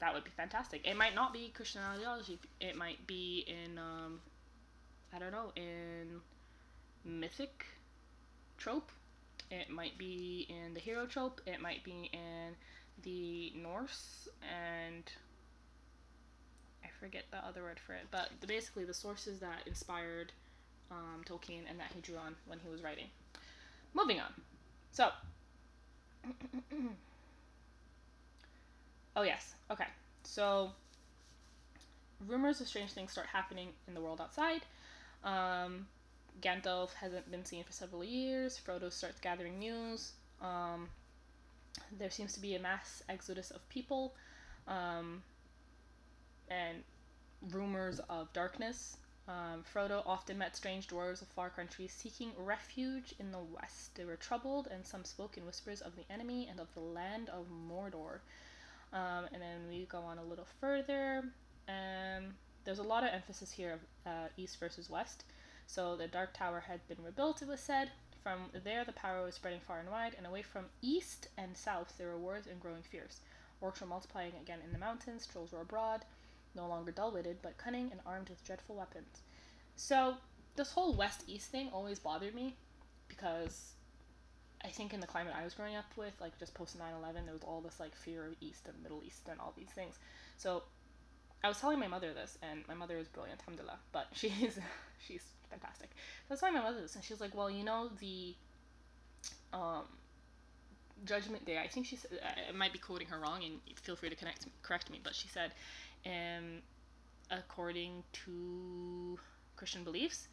[0.00, 0.86] that would be fantastic.
[0.86, 4.20] It might not be Christian ideology, it might be in, um,
[5.14, 6.20] I don't know, in
[7.04, 7.64] mythic
[8.58, 8.90] trope
[9.52, 12.56] it might be in the hero trope, it might be in
[13.02, 15.04] the Norse, and
[17.02, 20.32] forget the other word for it, but the, basically the sources that inspired
[20.90, 23.06] um, Tolkien and that he drew on when he was writing.
[23.92, 24.32] Moving on.
[24.92, 25.08] So,
[29.16, 29.86] oh, yes, okay.
[30.22, 30.70] So,
[32.26, 34.62] rumors of strange things start happening in the world outside.
[35.24, 35.86] Um,
[36.40, 38.60] Gandalf hasn't been seen for several years.
[38.64, 40.12] Frodo starts gathering news.
[40.40, 40.88] Um,
[41.98, 44.14] there seems to be a mass exodus of people,
[44.68, 45.22] um,
[46.48, 46.82] and
[47.50, 48.96] rumors of darkness.
[49.28, 53.94] Um, Frodo often met strange dwarves of far countries seeking refuge in the west.
[53.94, 57.28] They were troubled, and some spoke in whispers of the enemy and of the land
[57.28, 58.18] of Mordor.
[58.92, 61.24] Um, and then we go on a little further.
[61.68, 65.24] Um, there's a lot of emphasis here of uh, east versus west.
[65.66, 67.90] So the Dark Tower had been rebuilt, it was said.
[68.22, 71.94] From there, the power was spreading far and wide, and away from east and south,
[71.98, 73.20] there were wars and growing fears.
[73.62, 76.04] Orcs were multiplying again in the mountains, trolls were abroad,
[76.54, 79.22] no longer dull witted, but cunning and armed with dreadful weapons.
[79.76, 80.14] So,
[80.56, 82.56] this whole west east thing always bothered me
[83.08, 83.72] because
[84.64, 87.24] I think in the climate I was growing up with, like just post 9 11,
[87.24, 89.98] there was all this like fear of East and Middle East and all these things.
[90.36, 90.62] So,
[91.44, 94.58] I was telling my mother this, and my mother is brilliant, alhamdulillah, but she's
[95.06, 95.90] she's fantastic.
[95.94, 98.34] So that's why my mother was, and she was like, well, you know the
[99.52, 99.84] um,
[101.04, 101.58] Judgment Day.
[101.58, 102.10] I think she said
[102.48, 105.00] I might be quoting her wrong, and feel free to connect correct me.
[105.02, 105.52] But she said,
[106.06, 106.62] um,
[107.30, 109.18] according to
[109.56, 110.28] Christian beliefs,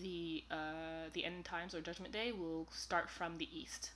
[0.00, 3.90] the uh, the end times or Judgment Day will start from the east.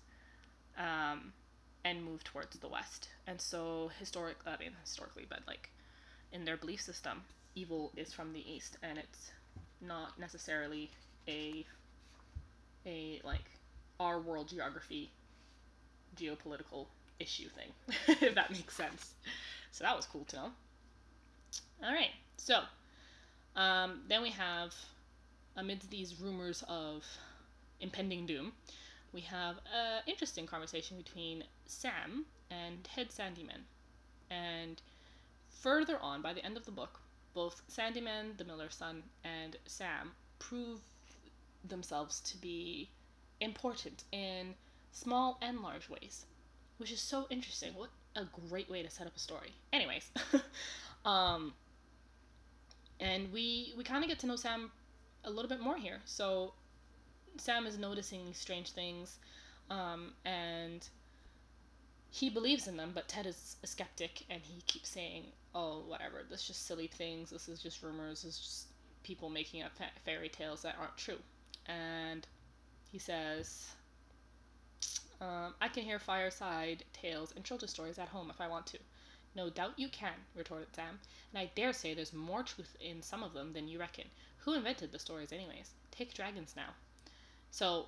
[0.77, 1.33] Um,
[1.87, 3.11] and move towards the west.
[3.27, 5.71] And so historic I mean historically, but like
[6.33, 7.23] in their belief system,
[7.55, 9.31] evil is from the east and it's
[9.81, 10.91] not necessarily
[11.29, 11.65] a
[12.87, 13.45] a like
[14.01, 15.11] our world geography
[16.17, 16.87] geopolitical
[17.21, 17.71] issue thing
[18.21, 19.15] if that makes sense
[19.71, 20.51] so that was cool to know
[21.83, 22.61] all right so
[23.57, 24.75] um, then we have
[25.57, 27.05] amidst these rumors of
[27.81, 28.53] impending doom
[29.13, 33.63] we have an interesting conversation between sam and Ted Sandyman
[34.31, 34.81] and
[35.63, 37.01] further on by the end of the book
[37.35, 40.81] both Sandyman, the miller's son, and Sam prove
[41.65, 42.89] themselves to be
[43.41, 44.55] important in
[44.93, 46.27] small and large ways,
[46.79, 47.75] which is so interesting.
[47.75, 49.53] What a great way to set up a story.
[49.73, 50.11] Anyways,
[51.05, 51.53] um,
[53.01, 54.71] and we we kind of get to know Sam
[55.25, 56.01] a little bit more here.
[56.05, 56.55] So
[57.37, 59.19] Sam is noticing these strange things,
[59.71, 60.87] um, and
[62.11, 66.25] he believes in them, but Ted is a skeptic and he keeps saying, "Oh, whatever.
[66.29, 67.31] This is just silly things.
[67.31, 68.23] This is just rumors.
[68.23, 68.67] This is just
[69.03, 71.19] people making up fa- fairy tales that aren't true."
[71.67, 72.27] And
[72.93, 73.75] he says,
[75.21, 78.79] um, "I can hear fireside tales and children's stories at home if I want to.
[79.35, 81.01] No doubt you can, retorted Sam,
[81.33, 84.05] and I dare say there's more truth in some of them than you reckon.
[84.39, 85.71] Who invented the stories, anyways?
[85.91, 86.71] Take dragons now.
[87.51, 87.87] So,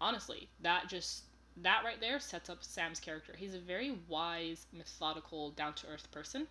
[0.00, 1.24] honestly, that just
[1.56, 3.34] that right there sets up Sam's character.
[3.36, 6.46] He's a very wise, methodical, down to earth person.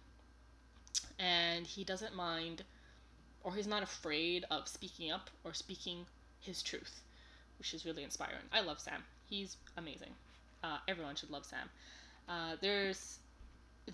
[1.18, 2.64] And he doesn't mind
[3.44, 6.06] or he's not afraid of speaking up or speaking
[6.40, 7.02] his truth,
[7.58, 8.44] which is really inspiring.
[8.52, 9.04] I love Sam.
[9.26, 10.12] He's amazing.
[10.64, 11.70] Uh, everyone should love Sam.
[12.28, 13.20] Uh, there's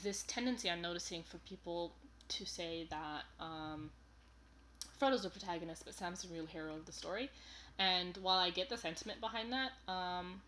[0.03, 1.93] this tendency I'm noticing for people
[2.27, 3.91] to say that um,
[4.99, 7.29] Frodo's the protagonist, but Sam's the real hero of the story.
[7.77, 10.41] And while I get the sentiment behind that, um,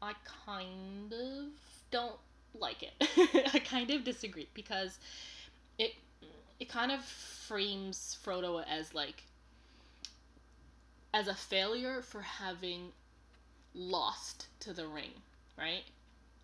[0.00, 0.14] I
[0.46, 1.46] kind of
[1.90, 2.16] don't
[2.54, 2.92] like it.
[3.54, 4.98] I kind of disagree because
[5.78, 5.92] it
[6.58, 9.24] it kind of frames Frodo as like
[11.14, 12.92] as a failure for having
[13.74, 15.10] lost to the ring,
[15.58, 15.84] right?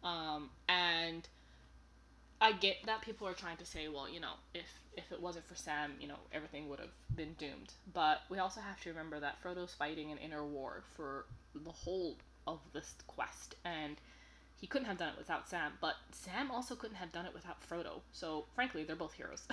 [0.04, 1.26] Um, and
[2.40, 5.46] I get that people are trying to say, well, you know, if if it wasn't
[5.46, 7.72] for Sam, you know, everything would have been doomed.
[7.92, 12.16] But we also have to remember that Frodo's fighting an inner war for the whole
[12.46, 13.96] of this quest, and
[14.56, 15.72] he couldn't have done it without Sam.
[15.80, 18.00] But Sam also couldn't have done it without Frodo.
[18.12, 19.46] So frankly, they're both heroes.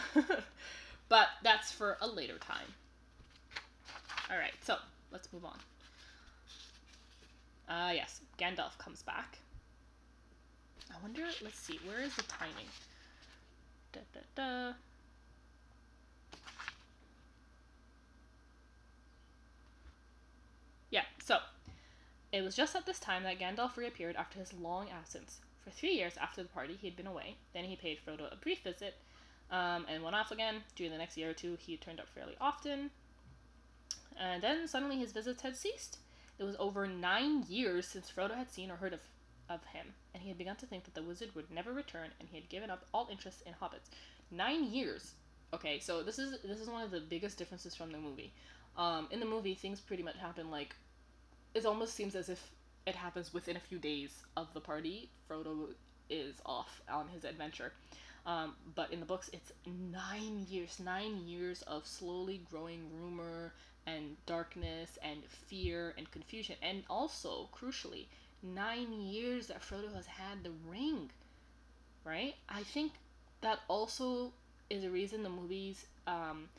[1.09, 2.73] but that's for a later time.
[4.31, 4.77] All right, so
[5.11, 5.57] let's move on.
[7.67, 9.39] Ah, uh, yes, Gandalf comes back.
[10.91, 12.67] I wonder, let's see, where is the timing?
[13.91, 14.73] Da, da, da.
[20.89, 21.39] Yeah, so
[22.31, 25.39] it was just at this time that Gandalf reappeared after his long absence.
[25.63, 27.37] For three years after the party, he had been away.
[27.53, 28.95] Then he paid Frodo a brief visit
[29.51, 30.63] um, and went off again.
[30.75, 32.91] During the next year or two, he turned up fairly often.
[34.19, 35.97] And then suddenly his visits had ceased.
[36.37, 38.99] It was over nine years since Frodo had seen or heard of
[39.49, 42.29] of him, and he had begun to think that the wizard would never return, and
[42.29, 43.89] he had given up all interest in hobbits.
[44.31, 45.13] Nine years.
[45.53, 48.33] Okay, so this is this is one of the biggest differences from the movie.
[48.77, 50.75] Um, in the movie, things pretty much happen like
[51.53, 52.51] it almost seems as if
[52.85, 55.09] it happens within a few days of the party.
[55.29, 55.69] Frodo
[56.09, 57.71] is off on his adventure.
[58.25, 63.53] Um, but in the books, it's nine years, nine years of slowly growing rumor
[63.85, 66.55] and darkness and fear and confusion.
[66.61, 68.07] And also, crucially,
[68.43, 71.09] nine years that Frodo has had the ring,
[72.03, 72.35] right?
[72.49, 72.93] I think
[73.41, 74.33] that also
[74.69, 76.49] is a reason the movies um,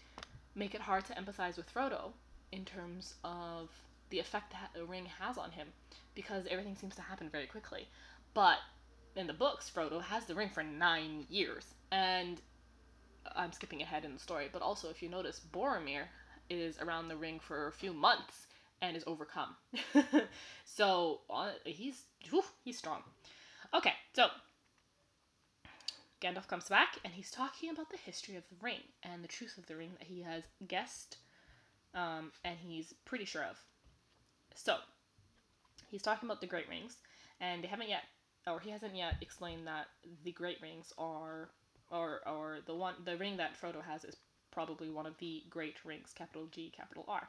[0.55, 2.12] make it hard to empathize with Frodo
[2.53, 3.71] in terms of
[4.11, 5.69] the effect that the ring has on him
[6.15, 7.89] because everything seems to happen very quickly.
[8.35, 8.59] But
[9.17, 11.65] in the books, Frodo has the ring for nine years.
[11.91, 12.41] And
[13.35, 16.05] I'm skipping ahead in the story, but also if you notice, Boromir
[16.49, 18.45] is around the ring for a few months
[18.83, 19.57] and is overcome.
[20.65, 23.03] so uh, he's whew, he's strong.
[23.75, 24.29] Okay, so
[26.21, 29.59] Gandalf comes back and he's talking about the history of the ring and the truth
[29.59, 31.19] of the ring that he has guessed
[31.97, 33.59] um, and he's pretty sure of.
[34.55, 34.77] So
[35.89, 36.99] he's talking about the Great Rings,
[37.41, 38.03] and they haven't yet,
[38.47, 39.87] or he hasn't yet explained that
[40.23, 41.51] the Great Rings are,
[41.91, 44.17] or or the one the ring that Frodo has is
[44.51, 47.29] probably one of the Great Rings, capital G, capital R.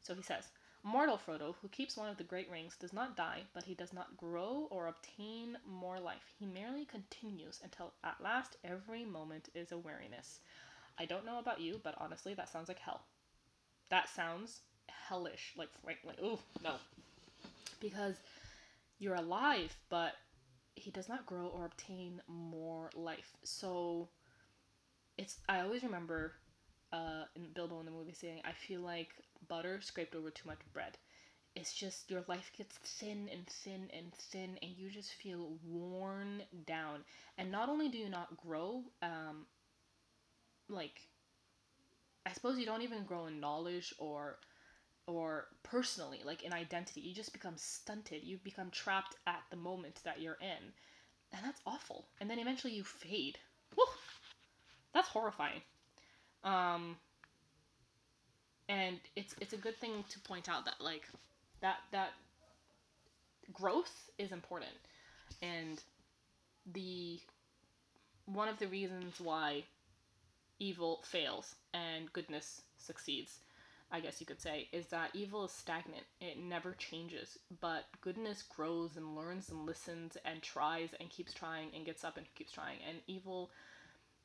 [0.00, 0.44] So he says,
[0.82, 3.92] Mortal Frodo, who keeps one of the great rings, does not die, but he does
[3.92, 6.32] not grow or obtain more life.
[6.38, 10.40] He merely continues until at last every moment is a weariness.
[10.98, 13.02] I don't know about you, but honestly, that sounds like hell.
[13.90, 15.54] That sounds hellish.
[15.56, 16.74] Like, frankly, oh, no.
[17.80, 18.16] Because
[18.98, 20.14] you're alive, but
[20.74, 23.32] he does not grow or obtain more life.
[23.42, 24.08] So,
[25.16, 26.34] it's, I always remember
[26.92, 29.10] uh, in Bilbo in the movie saying, I feel like
[29.48, 30.98] butter scraped over too much bread.
[31.54, 36.42] It's just your life gets thin and thin and thin, and you just feel worn
[36.66, 37.00] down.
[37.36, 39.46] And not only do you not grow, um,
[40.68, 41.08] like,
[42.26, 44.38] I suppose you don't even grow in knowledge or
[45.06, 48.22] or personally, like in identity, you just become stunted.
[48.22, 50.72] You become trapped at the moment that you're in.
[51.32, 52.06] And that's awful.
[52.20, 53.38] And then eventually you fade.
[54.94, 55.62] That's horrifying.
[56.44, 56.96] Um,
[58.68, 61.08] and it's it's a good thing to point out that like
[61.60, 62.10] that that
[63.52, 64.70] growth is important.
[65.42, 65.82] And
[66.72, 67.20] the
[68.26, 69.64] one of the reasons why
[70.58, 73.38] evil fails and goodness succeeds
[73.92, 76.04] i guess you could say is that evil is stagnant.
[76.20, 77.38] It never changes.
[77.60, 82.16] But goodness grows and learns and listens and tries and keeps trying and gets up
[82.16, 82.78] and keeps trying.
[82.86, 83.50] And evil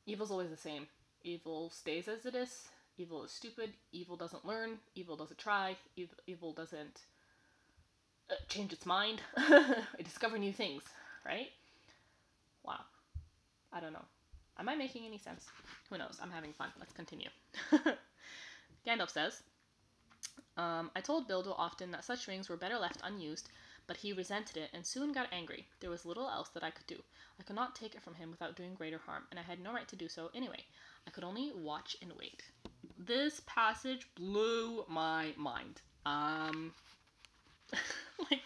[0.06, 0.86] evil's always the same.
[1.22, 6.16] Evil stays as it is evil is stupid, evil doesn't learn, evil doesn't try, evil,
[6.26, 7.00] evil doesn't
[8.30, 10.82] uh, change its mind, I discover new things,
[11.26, 11.48] right?
[12.64, 12.80] Wow.
[13.72, 14.04] I don't know.
[14.58, 15.46] Am I making any sense?
[15.90, 16.18] Who knows?
[16.22, 16.68] I'm having fun.
[16.78, 17.28] Let's continue.
[18.86, 19.42] Gandalf says,
[20.56, 23.48] um, I told Bilbo often that such rings were better left unused,
[23.86, 25.66] but he resented it and soon got angry.
[25.80, 27.02] There was little else that I could do.
[27.40, 29.72] I could not take it from him without doing greater harm, and I had no
[29.72, 30.64] right to do so anyway.
[31.06, 32.44] I could only watch and wait.
[32.98, 35.80] This passage blew my mind.
[36.06, 36.72] Um,
[38.30, 38.42] like,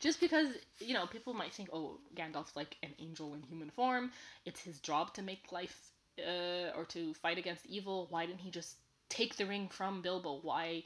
[0.00, 4.10] just because, you know, people might think, oh, Gandalf's like an angel in human form,
[4.44, 8.06] it's his job to make life uh, or to fight against evil.
[8.10, 8.76] Why didn't he just
[9.08, 10.40] take the ring from Bilbo?
[10.42, 10.84] Why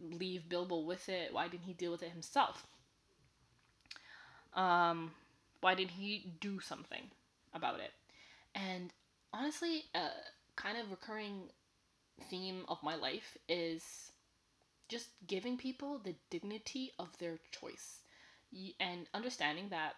[0.00, 1.32] leave Bilbo with it?
[1.32, 2.66] Why didn't he deal with it himself?
[4.54, 5.12] Um,
[5.60, 7.10] why didn't he do something
[7.54, 7.92] about it?
[8.54, 8.92] And
[9.32, 10.08] honestly, a
[10.56, 11.50] kind of recurring
[12.28, 14.12] theme of my life is
[14.88, 18.00] just giving people the dignity of their choice
[18.80, 19.94] and understanding that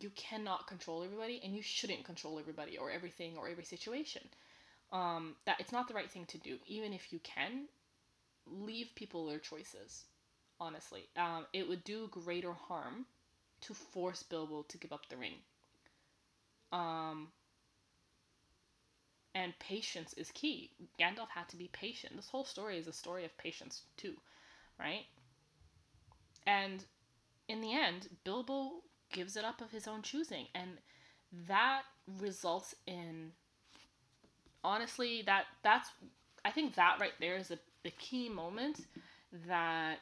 [0.00, 4.22] you cannot control everybody and you shouldn't control everybody or everything or every situation.
[4.92, 6.58] Um, that it's not the right thing to do.
[6.66, 7.66] Even if you can,
[8.46, 10.04] leave people their choices.
[10.60, 13.06] Honestly, um, it would do greater harm
[13.62, 15.34] to force Bilbo to give up the ring.
[16.72, 17.28] Um,
[19.34, 20.70] and patience is key.
[21.00, 22.16] Gandalf had to be patient.
[22.16, 24.14] This whole story is a story of patience too,
[24.78, 25.06] right?
[26.46, 26.84] And
[27.48, 30.78] in the end, Bilbo gives it up of his own choosing, and
[31.48, 31.82] that
[32.20, 33.32] results in
[34.64, 35.90] honestly that that's
[36.44, 38.86] I think that right there is a, the key moment
[39.48, 39.98] that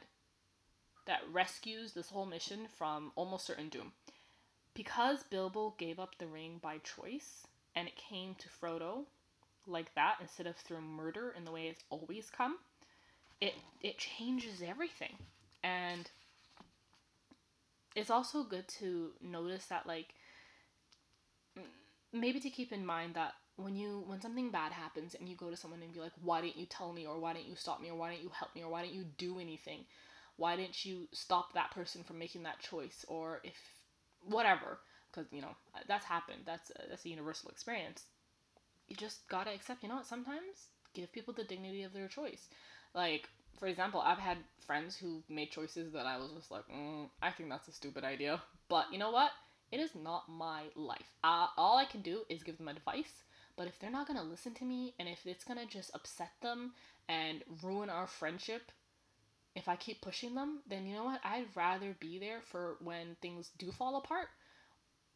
[1.07, 3.93] that rescues this whole mission from almost certain doom.
[4.73, 9.05] Because Bilbo gave up the ring by choice and it came to Frodo
[9.67, 12.57] like that instead of through murder in the way it's always come,
[13.41, 15.15] it it changes everything.
[15.63, 16.09] And
[17.95, 20.13] it's also good to notice that like
[22.13, 25.49] maybe to keep in mind that when you when something bad happens and you go
[25.49, 27.81] to someone and be like why didn't you tell me or why didn't you stop
[27.81, 29.85] me or why didn't you help me or why didn't you do anything?
[30.37, 33.05] Why didn't you stop that person from making that choice?
[33.07, 33.55] Or if
[34.25, 34.79] whatever
[35.11, 35.55] because you know
[35.87, 36.41] that's happened.
[36.45, 38.05] That's a, that's a universal experience
[38.91, 42.49] you just gotta accept you know what sometimes give people the dignity of their choice.
[42.93, 43.29] Like
[43.59, 47.29] for example i've had friends who made choices that i was just like mm, i
[47.29, 48.41] think that's a stupid idea.
[48.69, 49.31] But you know what?
[49.71, 51.09] It is not my life.
[51.23, 53.23] Uh, all i can do is give them advice.
[53.57, 56.73] But if they're not gonna listen to me and if it's gonna just upset them
[57.07, 58.71] and ruin our friendship
[59.55, 61.19] if I keep pushing them, then you know what?
[61.23, 64.27] I'd rather be there for when things do fall apart,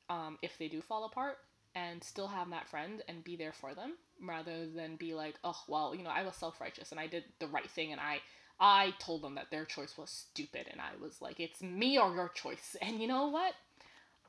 [0.09, 1.37] um, if they do fall apart,
[1.75, 5.61] and still have that friend and be there for them, rather than be like, oh
[5.67, 8.21] well, you know, I was self righteous and I did the right thing and I
[8.59, 12.13] I told them that their choice was stupid and I was like, it's me or
[12.15, 12.75] your choice.
[12.81, 13.53] And you know what?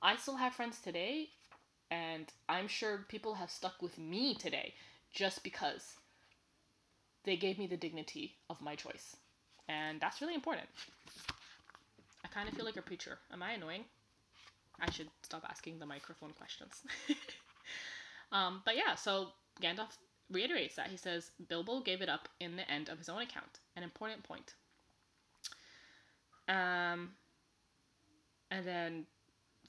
[0.02, 1.30] I still have friends today,
[1.90, 4.74] and I'm sure people have stuck with me today
[5.12, 5.96] just because
[7.24, 9.16] they gave me the dignity of my choice.
[9.68, 10.68] And that's really important.
[12.24, 13.18] I kind of feel like a preacher.
[13.32, 13.84] Am I annoying?
[14.80, 16.82] I should stop asking the microphone questions.
[18.32, 19.28] um, but yeah, so
[19.62, 19.96] Gandalf
[20.30, 20.88] reiterates that.
[20.88, 23.60] He says Bilbo gave it up in the end of his own account.
[23.76, 24.54] An important point.
[26.48, 27.10] Um,
[28.50, 29.06] and then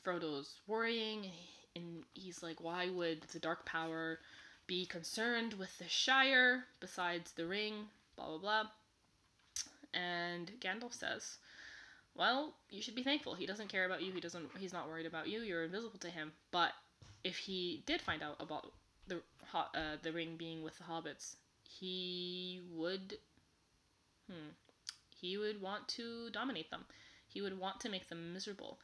[0.04, 1.32] Frodo's worrying,
[1.76, 4.20] and he's like, why would the Dark Power
[4.68, 7.74] be concerned with the Shire besides the ring?
[8.16, 8.64] Blah, blah, blah.
[9.94, 11.38] And Gandalf says,
[12.18, 13.36] "Well, you should be thankful.
[13.36, 14.12] He doesn't care about you.
[14.12, 14.50] He doesn't.
[14.58, 15.42] He's not worried about you.
[15.42, 16.34] You're invisible to him.
[16.52, 16.74] But
[17.24, 18.74] if he did find out about
[19.08, 19.22] the
[19.54, 23.18] uh, the ring being with the hobbits, he would,
[24.28, 24.50] hmm,
[25.16, 26.86] he would want to dominate them.
[27.28, 28.80] He would want to make them miserable.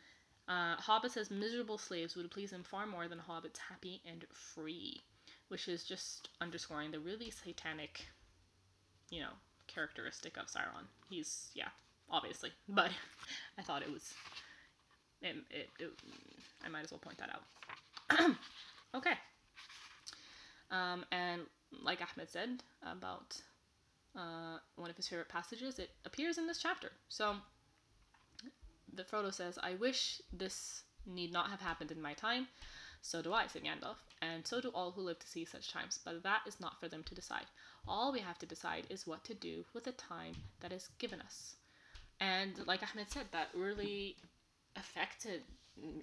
[0.48, 5.02] Uh, hobbits as miserable slaves would please him far more than hobbits happy and free,
[5.48, 8.08] which is just underscoring the really satanic,
[9.10, 9.34] you know,
[9.68, 10.86] characteristic of Sauron.
[11.10, 11.70] He's yeah,
[12.10, 12.92] obviously, but
[13.58, 14.14] I thought it was.
[15.22, 15.92] It, it, it
[16.66, 18.36] I might as well point that out.
[18.96, 19.14] okay.
[20.72, 21.42] Um, and
[21.84, 23.40] like Ahmed said about
[24.16, 26.92] uh, one of his favorite passages, it appears in this chapter.
[27.10, 27.36] So
[28.94, 32.48] the Frodo says, "I wish this need not have happened in my time."
[33.06, 36.00] So do I, said Gandalf, and so do all who live to see such times,
[36.06, 37.48] but that is not for them to decide.
[37.86, 41.20] All we have to decide is what to do with the time that is given
[41.20, 41.56] us.
[42.20, 44.16] And like Ahmed said, that really
[44.76, 45.42] affected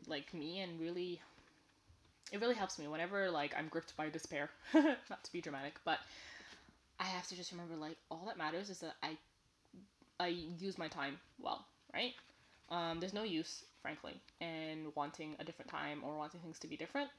[0.07, 1.21] like me and really
[2.33, 4.51] it really helps me whenever like I'm gripped by despair.
[4.75, 5.99] not to be dramatic, but
[6.99, 9.17] I have to just remember like all that matters is that I
[10.19, 12.13] I use my time well, right?
[12.69, 16.77] Um, there's no use, frankly, in wanting a different time or wanting things to be
[16.77, 17.11] different.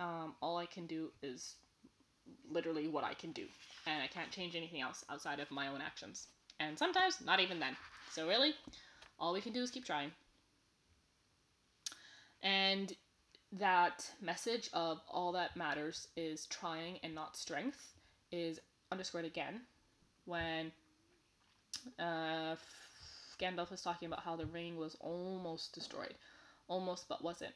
[0.00, 1.54] Um, all I can do is
[2.50, 3.44] literally what I can do,
[3.86, 6.26] and I can't change anything else outside of my own actions.
[6.60, 7.76] And sometimes not even then.
[8.12, 8.54] So really,
[9.18, 10.12] all we can do is keep trying.
[12.42, 12.92] And
[13.52, 17.94] that message of all that matters is trying and not strength
[18.30, 18.60] is
[18.92, 19.62] underscored again
[20.26, 20.70] when
[21.98, 22.56] uh,
[23.38, 26.14] Gandalf was talking about how the ring was almost destroyed,
[26.68, 27.54] almost but wasn't.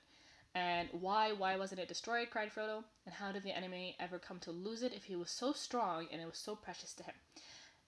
[0.54, 2.28] And why, why wasn't it destroyed?
[2.30, 2.84] cried Frodo.
[3.06, 6.06] And how did the enemy ever come to lose it if he was so strong
[6.12, 7.14] and it was so precious to him?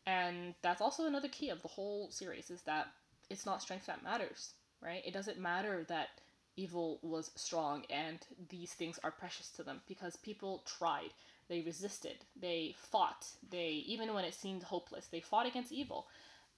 [0.07, 2.89] And that's also another key of the whole series is that
[3.31, 4.53] it's not strength that matters,
[4.83, 5.03] right?
[5.05, 6.09] It doesn't matter that
[6.57, 11.11] evil was strong and these things are precious to them because people tried
[11.49, 16.07] they resisted they fought they even when it seemed hopeless they fought against evil.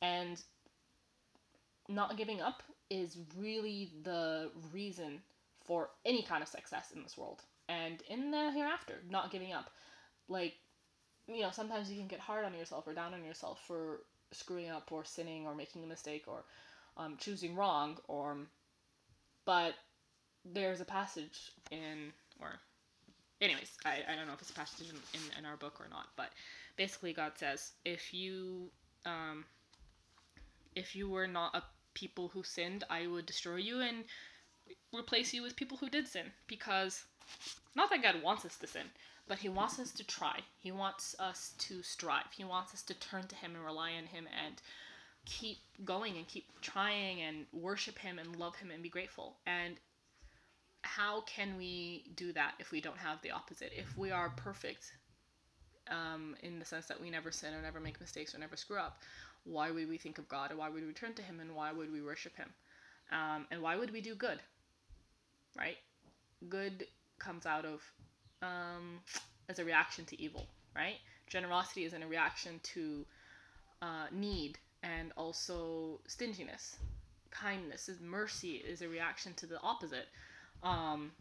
[0.03, 0.43] And
[1.89, 5.21] not giving up is really the reason
[5.65, 7.43] for any kind of success in this world.
[7.69, 9.71] And in the hereafter not giving up.
[10.29, 10.55] Like
[11.29, 14.01] you know sometimes you can get hard on yourself or down on yourself for
[14.33, 16.45] screwing up or sinning or making a mistake or
[16.97, 18.37] um, choosing wrong or
[19.45, 19.75] but
[20.45, 22.59] there's a passage in or
[23.41, 25.89] anyways I, I don't know if it's a passage in, in, in our book or
[25.89, 26.31] not but
[26.77, 28.71] basically god says if you
[29.05, 29.45] um,
[30.75, 31.63] if you were not a
[31.95, 34.05] people who sinned i would destroy you and
[34.93, 37.05] replace you with people who did sin because
[37.75, 38.87] not that god wants us to sin
[39.29, 42.95] but he wants us to try he wants us to strive he wants us to
[42.95, 44.61] turn to him and rely on him and
[45.25, 49.77] keep going and keep trying and worship him and love him and be grateful and
[50.87, 53.73] how can we do that if we don't have the opposite?
[53.77, 54.93] If we are perfect,
[55.91, 58.79] um, in the sense that we never sin or never make mistakes or never screw
[58.79, 59.03] up,
[59.45, 61.73] why would we think of God and why would we turn to Him and why
[61.73, 62.49] would we worship Him?
[63.13, 64.39] Um, and why would we do good?
[65.57, 65.77] Right?
[66.49, 66.87] Good
[67.19, 67.83] comes out of
[68.43, 69.01] um,
[69.49, 70.97] as a reaction to evil, right?
[71.27, 73.05] Generosity is in a reaction to
[73.83, 76.77] uh, need and also stinginess.
[77.31, 80.07] Kindness is mercy is a reaction to the opposite
[80.63, 81.13] um,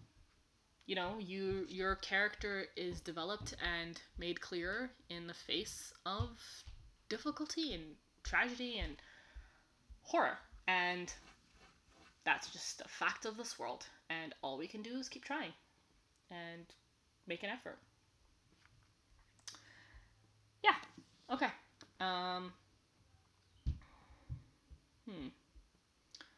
[0.85, 6.29] you know, you your character is developed and made clearer in the face of
[7.09, 7.83] difficulty and
[8.23, 8.95] tragedy and
[10.03, 10.37] horror.
[10.67, 11.11] And
[12.23, 13.85] that's just a fact of this world.
[14.09, 15.53] And all we can do is keep trying
[16.31, 16.65] and
[17.27, 17.77] make an effort.
[20.63, 20.75] Yeah.
[21.33, 21.49] Okay.
[21.99, 22.53] Um,
[25.09, 25.27] hmm.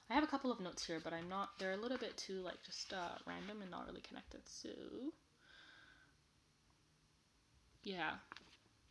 [0.09, 2.41] I have a couple of notes here, but I'm not, they're a little bit too
[2.41, 4.41] like just uh, random and not really connected.
[4.45, 4.69] So,
[7.83, 8.11] yeah.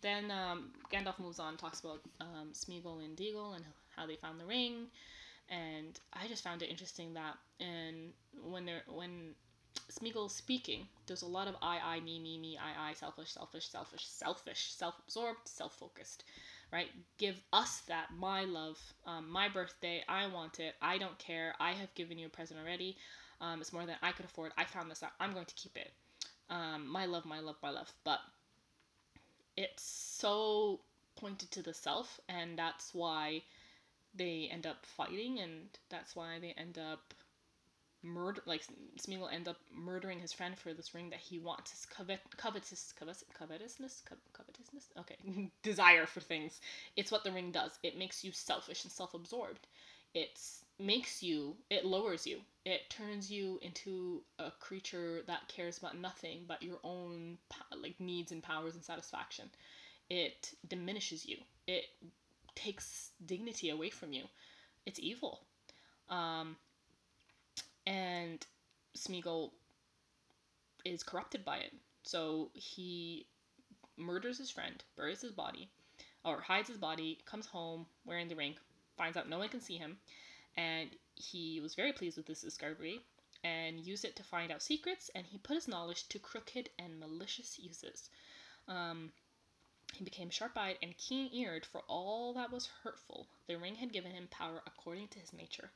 [0.03, 3.65] Then um, Gandalf moves on, talks about um, Smeagol and Deagol and
[3.97, 4.89] how they found the ring.
[5.49, 9.35] And I just found it interesting that and when they're when
[9.91, 13.69] Smeagol's speaking, there's a lot of I, I, me, me, me, I, I, selfish, selfish,
[13.69, 16.25] selfish, selfish, self-absorbed, self-focused
[16.73, 16.89] right?
[17.19, 21.73] Give us that, my love, um, my birthday, I want it, I don't care, I
[21.73, 22.97] have given you a present already,
[23.41, 25.77] um, it's more than I could afford, I found this out, I'm going to keep
[25.77, 25.93] it.
[26.49, 27.93] Um, my love, my love, my love.
[28.05, 28.21] But
[29.57, 30.81] it's so
[31.17, 33.43] pointed to the self, and that's why
[34.15, 37.15] they end up fighting, and that's why they end up
[38.03, 38.63] murder like
[38.99, 41.71] Smeagol end up murdering his friend for this ring that he wants.
[41.73, 44.89] His covet covetous covet, covetousness co- covetousness?
[44.99, 45.51] Okay.
[45.63, 46.61] Desire for things.
[46.97, 47.79] It's what the ring does.
[47.83, 49.67] It makes you selfish and self-absorbed.
[50.15, 50.41] It
[50.79, 52.41] makes you it lowers you.
[52.65, 57.39] It turns you into a creature that cares about nothing but your own
[57.83, 59.51] like needs and powers and satisfaction.
[60.09, 61.39] It diminishes you.
[61.67, 61.85] It
[62.55, 64.25] takes dignity away from you.
[64.87, 65.41] It's evil.
[66.09, 66.57] Um
[67.87, 68.45] and
[68.97, 69.51] Smeagol
[70.85, 71.73] is corrupted by it.
[72.03, 73.27] So he
[73.97, 75.71] murders his friend, buries his body,
[76.25, 78.55] or hides his body, comes home wearing the ring,
[78.97, 79.99] finds out no one can see him,
[80.57, 83.01] and he was very pleased with this discovery
[83.45, 86.99] and used it to find out secrets, and he put his knowledge to crooked and
[86.99, 88.11] malicious uses.
[88.69, 89.13] Um,
[89.95, 93.29] he became sharp eyed and keen eared for all that was hurtful.
[93.47, 95.71] The ring had given him power according to his nature.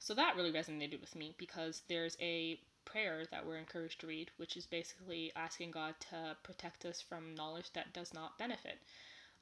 [0.00, 4.30] So that really resonated with me because there's a prayer that we're encouraged to read,
[4.38, 8.78] which is basically asking God to protect us from knowledge that does not benefit.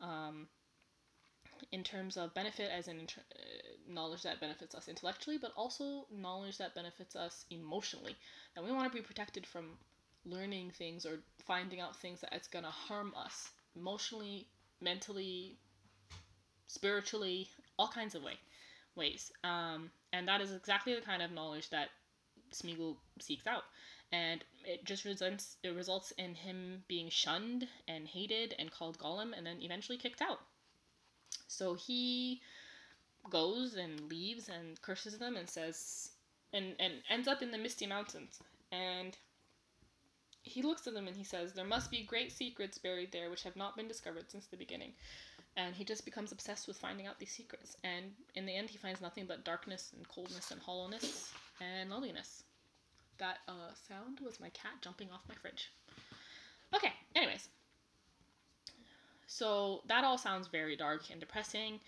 [0.01, 0.49] Um,
[1.71, 6.07] in terms of benefit, as in inter- uh, knowledge that benefits us intellectually, but also
[6.11, 8.17] knowledge that benefits us emotionally.
[8.57, 9.79] And we want to be protected from
[10.25, 14.49] learning things or finding out things that it's going to harm us emotionally,
[14.81, 15.57] mentally,
[16.67, 17.49] spiritually,
[17.79, 18.35] all kinds of way,
[18.99, 19.33] ways.
[19.45, 21.89] Um, and that is exactly the kind of knowledge that
[22.53, 23.65] Smeagol seeks out.
[24.13, 29.33] and it just results it results in him being shunned and hated and called Gollum,
[29.37, 30.41] and then eventually kicked out.
[31.49, 32.41] So he
[33.31, 36.13] goes and leaves and curses them and says
[36.53, 38.41] and and ends up in the Misty Mountains
[38.73, 39.17] and
[40.43, 43.43] he looks at them and he says there must be great secrets buried there which
[43.43, 44.93] have not been discovered since the beginning
[45.57, 48.79] and he just becomes obsessed with finding out these secrets and in the end he
[48.79, 52.45] finds nothing but darkness and coldness and hollowness and loneliness
[53.19, 55.73] that uh, sound was my cat jumping off my fridge
[56.75, 57.49] okay anyways
[59.27, 61.81] so that all sounds very dark and depressing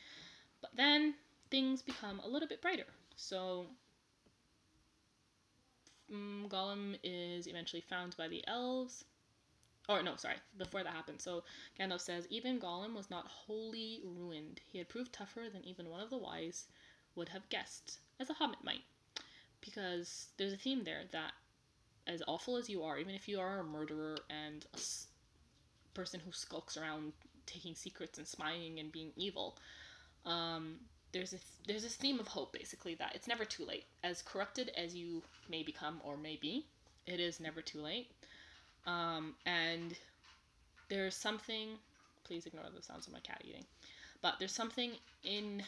[0.61, 1.15] but then
[1.51, 2.87] things become a little bit brighter.
[3.17, 3.67] So
[6.13, 9.05] um, Gollum is eventually found by the elves.
[9.91, 11.21] Or no, sorry, before that happened.
[11.21, 11.45] So
[11.79, 14.61] Gandalf says, even Gollum was not wholly ruined.
[14.67, 16.67] He had proved tougher than even one of the wise
[17.17, 18.85] would have guessed, as a hobbit might.
[19.61, 21.33] Because there's a theme there that,
[22.07, 25.09] as awful as you are, even if you are a murderer and a s-
[25.95, 27.13] person who skulks around
[27.47, 29.59] taking secrets and spying and being evil,
[30.27, 30.81] um,
[31.13, 33.87] there's a there's this theme of hope basically that it's never too late.
[34.05, 36.67] As corrupted as you may become or may be,
[37.07, 38.11] it is never too late.
[38.91, 39.97] Um, and
[40.89, 41.79] there's something.
[42.25, 43.65] Please ignore the sounds of my cat eating.
[44.23, 44.93] But there's something
[45.25, 45.63] in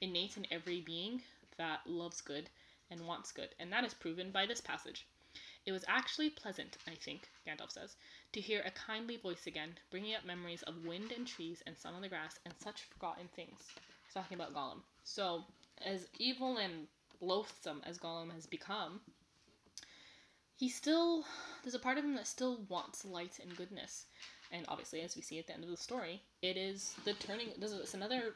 [0.00, 1.22] innate in every being
[1.56, 2.48] that loves good
[2.90, 5.06] and wants good, and that is proven by this passage.
[5.66, 7.96] It was actually pleasant, I think, Gandalf says,
[8.32, 11.94] to hear a kindly voice again, bringing up memories of wind and trees and sun
[11.94, 13.60] on the grass and such forgotten things.
[14.04, 14.80] He's talking about Gollum.
[15.04, 15.44] So,
[15.84, 16.86] as evil and
[17.20, 19.00] loathsome as Gollum has become,
[20.58, 21.24] he still
[21.62, 24.06] there's a part of him that still wants light and goodness.
[24.50, 27.48] And obviously, as we see at the end of the story, it is the turning.
[27.60, 28.34] Is another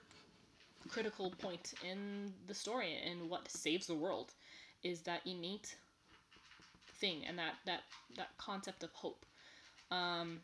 [0.89, 4.33] critical point in the story and what saves the world
[4.83, 5.77] is that innate
[7.01, 7.81] thing and that that
[8.17, 9.27] that concept of hope.
[9.91, 10.41] Um,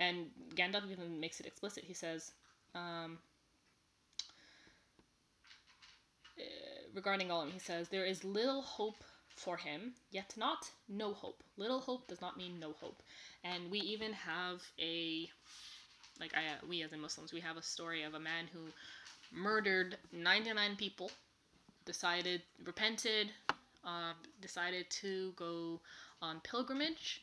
[0.00, 1.84] and Gandalf even makes it explicit.
[1.84, 2.32] He says,
[2.74, 3.18] um,
[6.38, 6.42] uh,
[6.94, 9.04] regarding Gollum, he says, There is little hope
[9.36, 11.42] for him, yet not no hope.
[11.56, 13.02] Little hope does not mean no hope.
[13.44, 15.28] And we even have a,
[16.20, 18.60] like I, we as in Muslims, we have a story of a man who
[19.32, 21.10] murdered 99 people,
[21.84, 23.30] decided, repented,
[23.84, 25.80] uh, decided to go
[26.20, 27.22] on pilgrimage,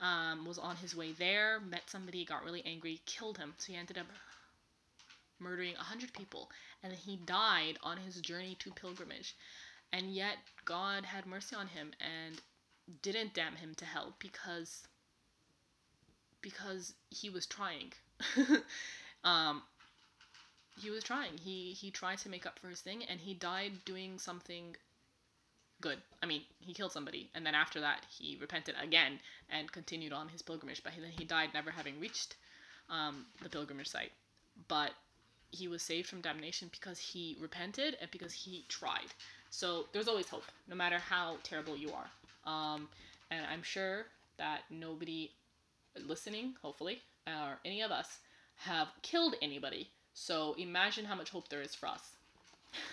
[0.00, 3.54] um, was on his way there, met somebody, got really angry, killed him.
[3.58, 4.06] So he ended up
[5.38, 6.50] murdering 100 people
[6.82, 9.34] and then he died on his journey to pilgrimage
[9.92, 12.40] and yet god had mercy on him and
[13.02, 14.86] didn't damn him to hell because
[16.40, 17.92] because he was trying.
[19.24, 19.62] Um
[20.80, 21.36] he was trying.
[21.38, 24.76] He he tried to make up for his thing and he died doing something
[25.80, 25.98] good.
[26.22, 29.18] I mean he killed somebody and then after that he repented again
[29.50, 32.36] and continued on his pilgrimage but then he died never having reached
[32.88, 34.12] um, the pilgrimage site.
[34.68, 34.92] But
[35.50, 39.10] he was saved from damnation because he repented and because he tried.
[39.56, 42.10] So there's always hope, no matter how terrible you are.
[42.44, 42.88] Um,
[43.30, 44.04] and I'm sure
[44.36, 45.30] that nobody
[46.06, 48.18] listening, hopefully, or any of us,
[48.56, 49.88] have killed anybody.
[50.12, 52.02] So imagine how much hope there is for us.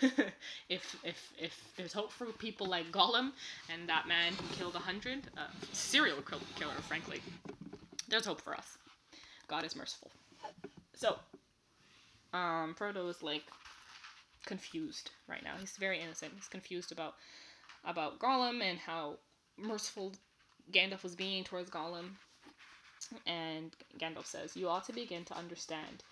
[0.70, 3.32] if if if there's hope for people like Gollum
[3.70, 7.20] and that man who killed a hundred, uh, serial killer, frankly,
[8.08, 8.78] there's hope for us.
[9.48, 10.10] God is merciful.
[10.94, 11.18] So
[12.32, 13.44] um, Frodo is like
[14.44, 15.56] confused right now.
[15.58, 16.32] He's very innocent.
[16.34, 17.14] He's confused about
[17.84, 19.18] about Gollum and how
[19.56, 20.12] merciful
[20.72, 22.16] Gandalf was being towards Gollum.
[23.26, 26.02] And Gandalf says, "You ought to begin to understand.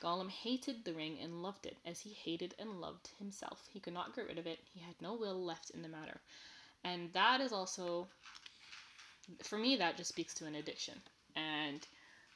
[0.00, 3.68] Gollum hated the ring and loved it, as he hated and loved himself.
[3.72, 4.58] He could not get rid of it.
[4.74, 6.20] He had no will left in the matter."
[6.84, 8.08] And that is also,
[9.42, 11.00] for me, that just speaks to an addiction.
[11.36, 11.86] And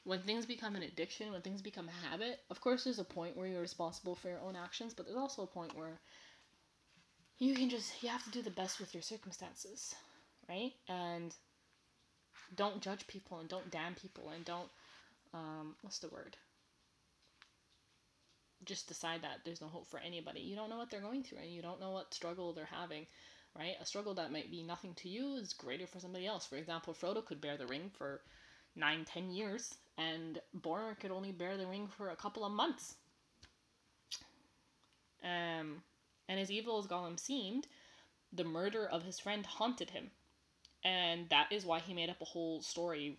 [0.07, 3.37] when things become an addiction, when things become a habit, of course, there's a point
[3.37, 5.99] where you're responsible for your own actions, but there's also a point where
[7.39, 9.97] you can just, you have to do the best with your circumstances,
[10.49, 10.71] right?
[10.89, 11.35] And
[12.55, 14.69] don't judge people and don't damn people and don't,
[15.35, 16.37] um, what's the word?
[18.65, 20.39] Just decide that there's no hope for anybody.
[20.41, 23.07] You don't know what they're going through and you don't know what struggle they're having,
[23.59, 23.75] right?
[23.81, 26.47] A struggle that might be nothing to you is greater for somebody else.
[26.47, 28.21] For example, Frodo could bear the ring for
[28.77, 32.97] nine, ten years and Boromir could only bear the ring for a couple of months.
[35.23, 35.83] Um,
[36.29, 37.67] and as evil as Gollum seemed,
[38.33, 40.11] the murder of his friend haunted him,
[40.85, 43.19] and that is why he made up a whole story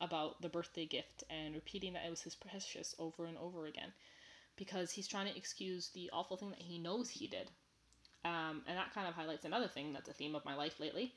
[0.00, 3.92] about the birthday gift and repeating that it was his precious over and over again,
[4.56, 7.50] because he's trying to excuse the awful thing that he knows he did.
[8.24, 11.12] Um, and that kind of highlights another thing that's a theme of my life lately,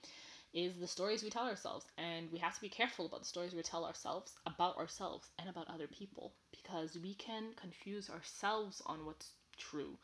[0.53, 1.85] is the stories we tell ourselves.
[1.97, 5.49] And we have to be careful about the stories we tell ourselves about ourselves and
[5.49, 9.97] about other people because we can confuse ourselves on what's true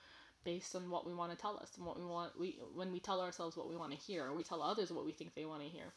[0.43, 2.99] based on what we want to tell us and what we want we when we
[2.99, 5.45] tell ourselves what we want to hear or we tell others what we think they
[5.45, 5.93] want to hear.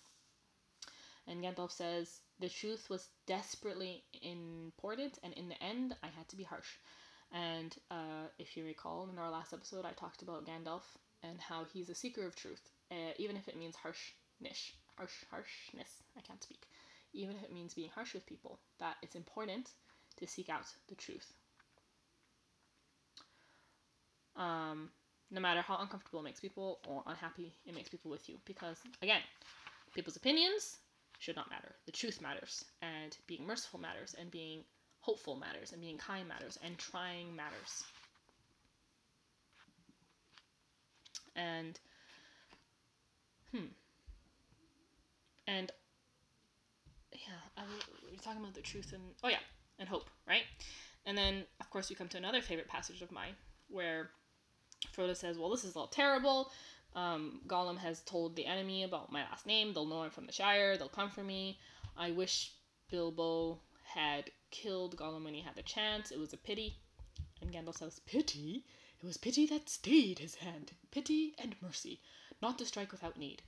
[1.27, 6.37] And Gandalf says the truth was desperately important and in the end I had to
[6.37, 6.77] be harsh.
[7.33, 10.85] And uh, if you recall in our last episode I talked about Gandalf
[11.23, 13.75] and how he's a seeker of truth, uh, even if it means
[14.41, 16.03] harshness, harsh harshness.
[16.17, 16.63] I can't speak.
[17.13, 19.71] Even if it means being harsh with people, that it's important
[20.19, 21.33] to seek out the truth.
[24.37, 24.91] Um,
[25.31, 28.79] no matter how uncomfortable it makes people or unhappy it makes people with you, because
[29.03, 29.21] again,
[29.95, 30.79] people's opinions
[31.19, 31.75] should not matter.
[31.87, 34.65] The truth matters, and being merciful matters, and being
[35.01, 37.85] hopeful matters, and being kind matters, and trying matters.
[41.35, 41.79] And
[43.53, 43.67] hmm.
[45.47, 45.71] And
[47.13, 47.63] yeah, I,
[48.11, 49.43] we are talking about the truth and oh yeah,
[49.79, 50.43] and hope, right?
[51.05, 53.35] And then of course you come to another favorite passage of mine
[53.69, 54.11] where
[54.95, 56.51] Frodo says, "Well, this is all terrible.
[56.95, 59.73] Um, Gollum has told the enemy about my last name.
[59.73, 60.77] They'll know I'm from the Shire.
[60.77, 61.59] They'll come for me.
[61.97, 62.53] I wish
[62.91, 66.11] Bilbo had killed Gollum when he had the chance.
[66.11, 66.77] It was a pity."
[67.41, 68.65] And Gandalf says, "Pity?
[68.99, 70.73] It was pity that stayed his hand.
[70.91, 72.01] Pity and mercy,
[72.41, 73.43] not to strike without need.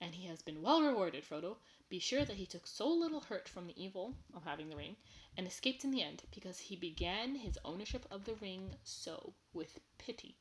[0.00, 1.58] And he has been well rewarded, Frodo.
[1.88, 4.96] Be sure that he took so little hurt from the evil of having the ring,
[5.36, 9.80] and escaped in the end, because he began his ownership of the ring so, with
[9.98, 10.36] pity.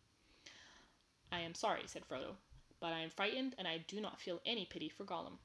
[1.31, 2.37] I am sorry, said Frodo,
[2.79, 5.39] but I am frightened, and I do not feel any pity for Gollum.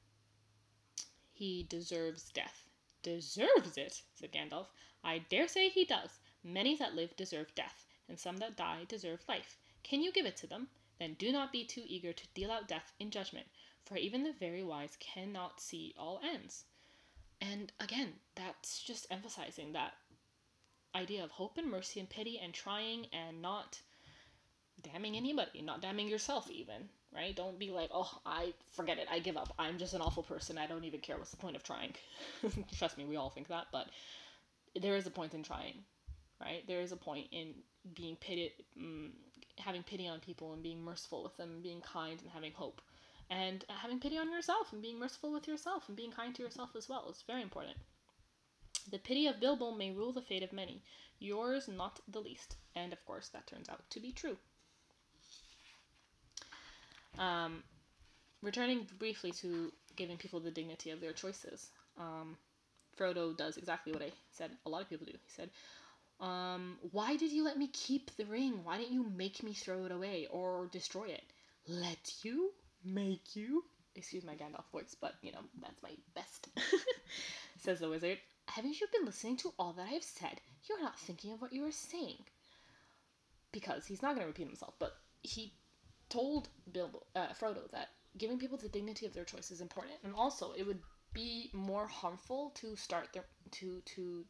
[1.32, 2.68] He deserves death.
[3.02, 4.68] Deserves it, said Gandalf.
[5.02, 6.20] I dare say he does.
[6.44, 9.58] Many that live deserve death, and some that die deserve life.
[9.82, 10.68] Can you give it to them?
[10.98, 13.48] Then do not be too eager to deal out death in judgment,
[13.84, 16.64] for even the very wise cannot see all ends.
[17.40, 19.92] And again, that's just emphasizing that
[20.94, 23.80] idea of hope and mercy and pity and trying and not
[24.82, 27.34] damning anybody, not damning yourself even, right?
[27.34, 29.52] Don't be like, oh, I forget it, I give up.
[29.58, 30.58] I'm just an awful person.
[30.58, 31.16] I don't even care.
[31.16, 31.94] What's the point of trying?
[32.78, 33.88] Trust me, we all think that, but
[34.80, 35.84] there is a point in trying,
[36.40, 36.66] right?
[36.66, 37.54] There is a point in
[37.94, 39.12] being pity, um,
[39.58, 42.80] having pity on people and being merciful with them, being kind and having hope,
[43.30, 46.70] and having pity on yourself and being merciful with yourself and being kind to yourself
[46.76, 47.76] as well is very important.
[48.90, 50.82] The pity of Bilbo may rule the fate of many,
[51.18, 54.36] yours not the least, and of course that turns out to be true.
[57.18, 57.62] Um,
[58.42, 62.36] returning briefly to giving people the dignity of their choices, um,
[62.98, 65.12] Frodo does exactly what I said a lot of people do.
[65.12, 65.50] He said,
[66.20, 68.60] um, why did you let me keep the ring?
[68.64, 71.24] Why didn't you make me throw it away or destroy it?
[71.66, 72.52] Let you?
[72.84, 73.64] Make you?
[73.94, 76.48] Excuse my Gandalf voice, but you know, that's my best.
[77.58, 78.18] Says the wizard.
[78.46, 80.40] Haven't you been listening to all that I have said?
[80.68, 82.18] You're not thinking of what you are saying.
[83.52, 85.54] Because he's not going to repeat himself, but he
[86.08, 90.14] told Bilbo, uh, Frodo that giving people the dignity of their choice is important, and
[90.14, 90.80] also it would
[91.12, 94.24] be more harmful to start their to to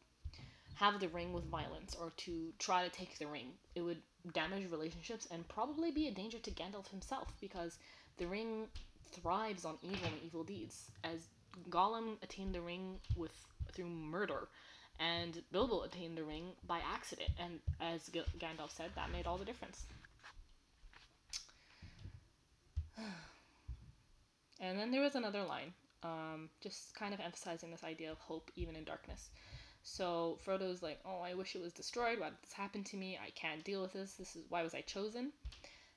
[0.75, 3.53] have the ring with violence or to try to take the ring.
[3.75, 4.01] It would
[4.33, 7.77] damage relationships and probably be a danger to Gandalf himself because
[8.17, 8.67] the ring
[9.11, 10.91] thrives on evil and evil deeds.
[11.03, 11.27] As
[11.69, 13.31] Gollum attained the ring with
[13.73, 14.47] through murder,
[14.99, 17.31] and Bilbo attained the ring by accident.
[17.39, 19.85] And as G- Gandalf said, that made all the difference.
[24.59, 28.49] and then there was another line, um, just kind of emphasizing this idea of hope
[28.55, 29.29] even in darkness.
[29.83, 32.19] So Frodo's like, "Oh, I wish it was destroyed.
[32.19, 33.19] Why did this happen to me?
[33.23, 34.13] I can't deal with this.
[34.13, 35.31] This is why was I chosen?"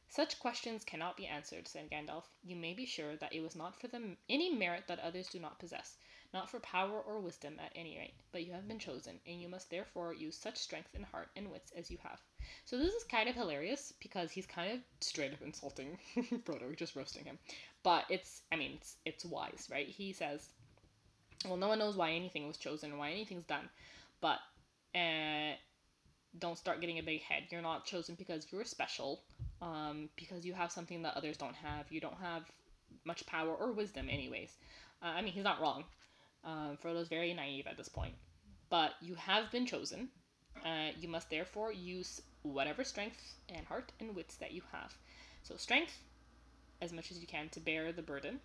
[0.08, 2.24] Such questions cannot be answered, said Gandalf.
[2.42, 5.38] You may be sure that it was not for them any merit that others do
[5.38, 5.98] not possess,
[6.32, 9.48] not for power or wisdom at any rate, but you have been chosen, and you
[9.48, 12.20] must therefore use such strength and heart and wits as you have.
[12.64, 16.96] So this is kind of hilarious because he's kind of straight up insulting Frodo, just
[16.96, 17.38] roasting him.
[17.82, 19.88] But it's I mean it's it's wise, right?
[19.88, 20.48] He says
[21.44, 23.68] well, no one knows why anything was chosen why anything's done,
[24.20, 24.38] but
[24.94, 25.54] uh,
[26.38, 27.44] don't start getting a big head.
[27.50, 29.22] You're not chosen because you're special,
[29.60, 31.86] um, because you have something that others don't have.
[31.90, 32.42] You don't have
[33.04, 34.56] much power or wisdom, anyways.
[35.02, 35.84] Uh, I mean, he's not wrong.
[36.44, 38.14] Um, Frodo's very naive at this point,
[38.70, 40.08] but you have been chosen.
[40.64, 44.94] Uh, you must therefore use whatever strength and heart and wits that you have.
[45.42, 45.92] So, strength,
[46.80, 48.40] as much as you can to bear the burden,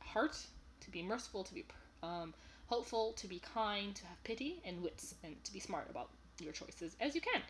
[0.00, 0.38] heart,
[0.80, 1.64] to be merciful, to be
[2.02, 2.34] um,
[2.66, 6.10] hopeful, to be kind, to have pity, and wits, and to be smart about
[6.40, 7.42] your choices as you can.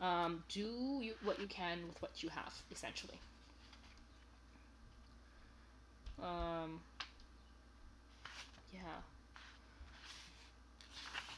[0.00, 0.60] Um, do
[1.00, 3.18] you, what you can with what you have, essentially.
[6.22, 6.80] Um,
[8.72, 8.80] yeah.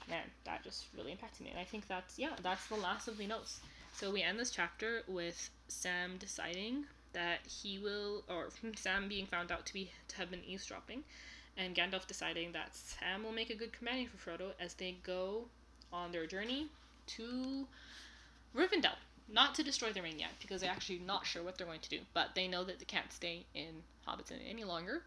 [0.09, 1.51] Man, that just really impacted me.
[1.51, 3.61] And I think that's, yeah, that's the last of the notes.
[3.93, 9.51] So we end this chapter with Sam deciding that he will, or Sam being found
[9.51, 11.03] out to be to have been eavesdropping,
[11.57, 15.47] and Gandalf deciding that Sam will make a good companion for Frodo as they go
[15.93, 16.69] on their journey
[17.07, 17.67] to
[18.57, 18.97] Rivendell.
[19.29, 21.89] Not to destroy the ring yet, because they're actually not sure what they're going to
[21.89, 21.99] do.
[22.15, 25.03] But they know that they can't stay in Hobbiton any longer,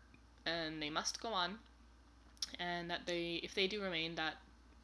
[0.45, 1.59] and they must go on.
[2.59, 4.35] And that they, if they do remain, that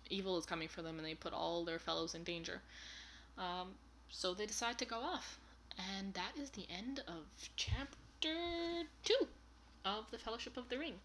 [0.10, 2.62] evil is coming for them, and they put all their fellows in danger.
[3.38, 3.74] Um,
[4.10, 5.38] so they decide to go off,
[5.78, 9.28] and that is the end of chapter two
[9.84, 10.96] of the Fellowship of the Ring.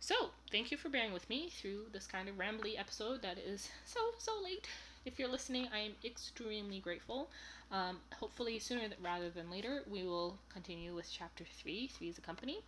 [0.00, 3.70] So, thank you for bearing with me through this kind of rambly episode that is
[3.84, 4.66] so, so late.
[5.06, 7.30] If you're listening, I am extremely grateful.
[7.70, 11.86] Um, hopefully, sooner rather than later, we will continue with chapter three.
[11.86, 12.58] Three is a company.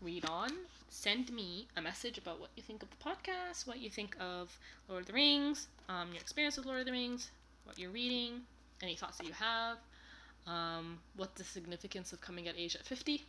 [0.00, 0.50] Read on.
[0.88, 4.56] Send me a message about what you think of the podcast, what you think of
[4.88, 7.32] Lord of the Rings, um, your experience with Lord of the Rings,
[7.64, 8.42] what you're reading,
[8.80, 9.78] any thoughts that you have
[10.46, 13.22] um, what the significance of coming at age at 50.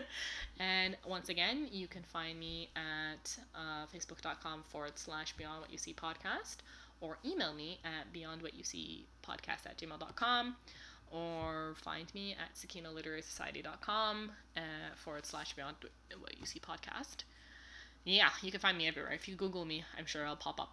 [0.58, 5.78] and once again, you can find me at uh, facebook.com forward slash beyond what you
[5.78, 6.56] see podcast
[7.00, 10.56] or email me at beyond what you see podcast at gmail.com
[11.12, 14.60] or find me at sakinaliterarysociety.com uh,
[14.96, 15.76] forward slash beyond
[16.18, 17.24] what you see podcast.
[18.04, 19.12] Yeah, you can find me everywhere.
[19.12, 20.70] If you Google me, I'm sure I'll pop up.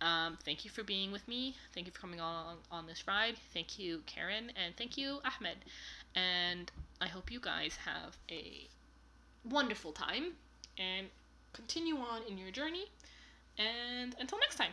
[0.00, 1.54] Um, thank you for being with me.
[1.74, 3.36] Thank you for coming on on this ride.
[3.54, 5.58] Thank you, Karin, and thank you, Ahmed.
[6.16, 6.70] And
[7.00, 8.66] I hope you guys have a
[9.48, 10.32] wonderful time
[10.76, 11.06] and
[11.52, 12.86] continue on in your journey.
[13.58, 14.72] And until next time.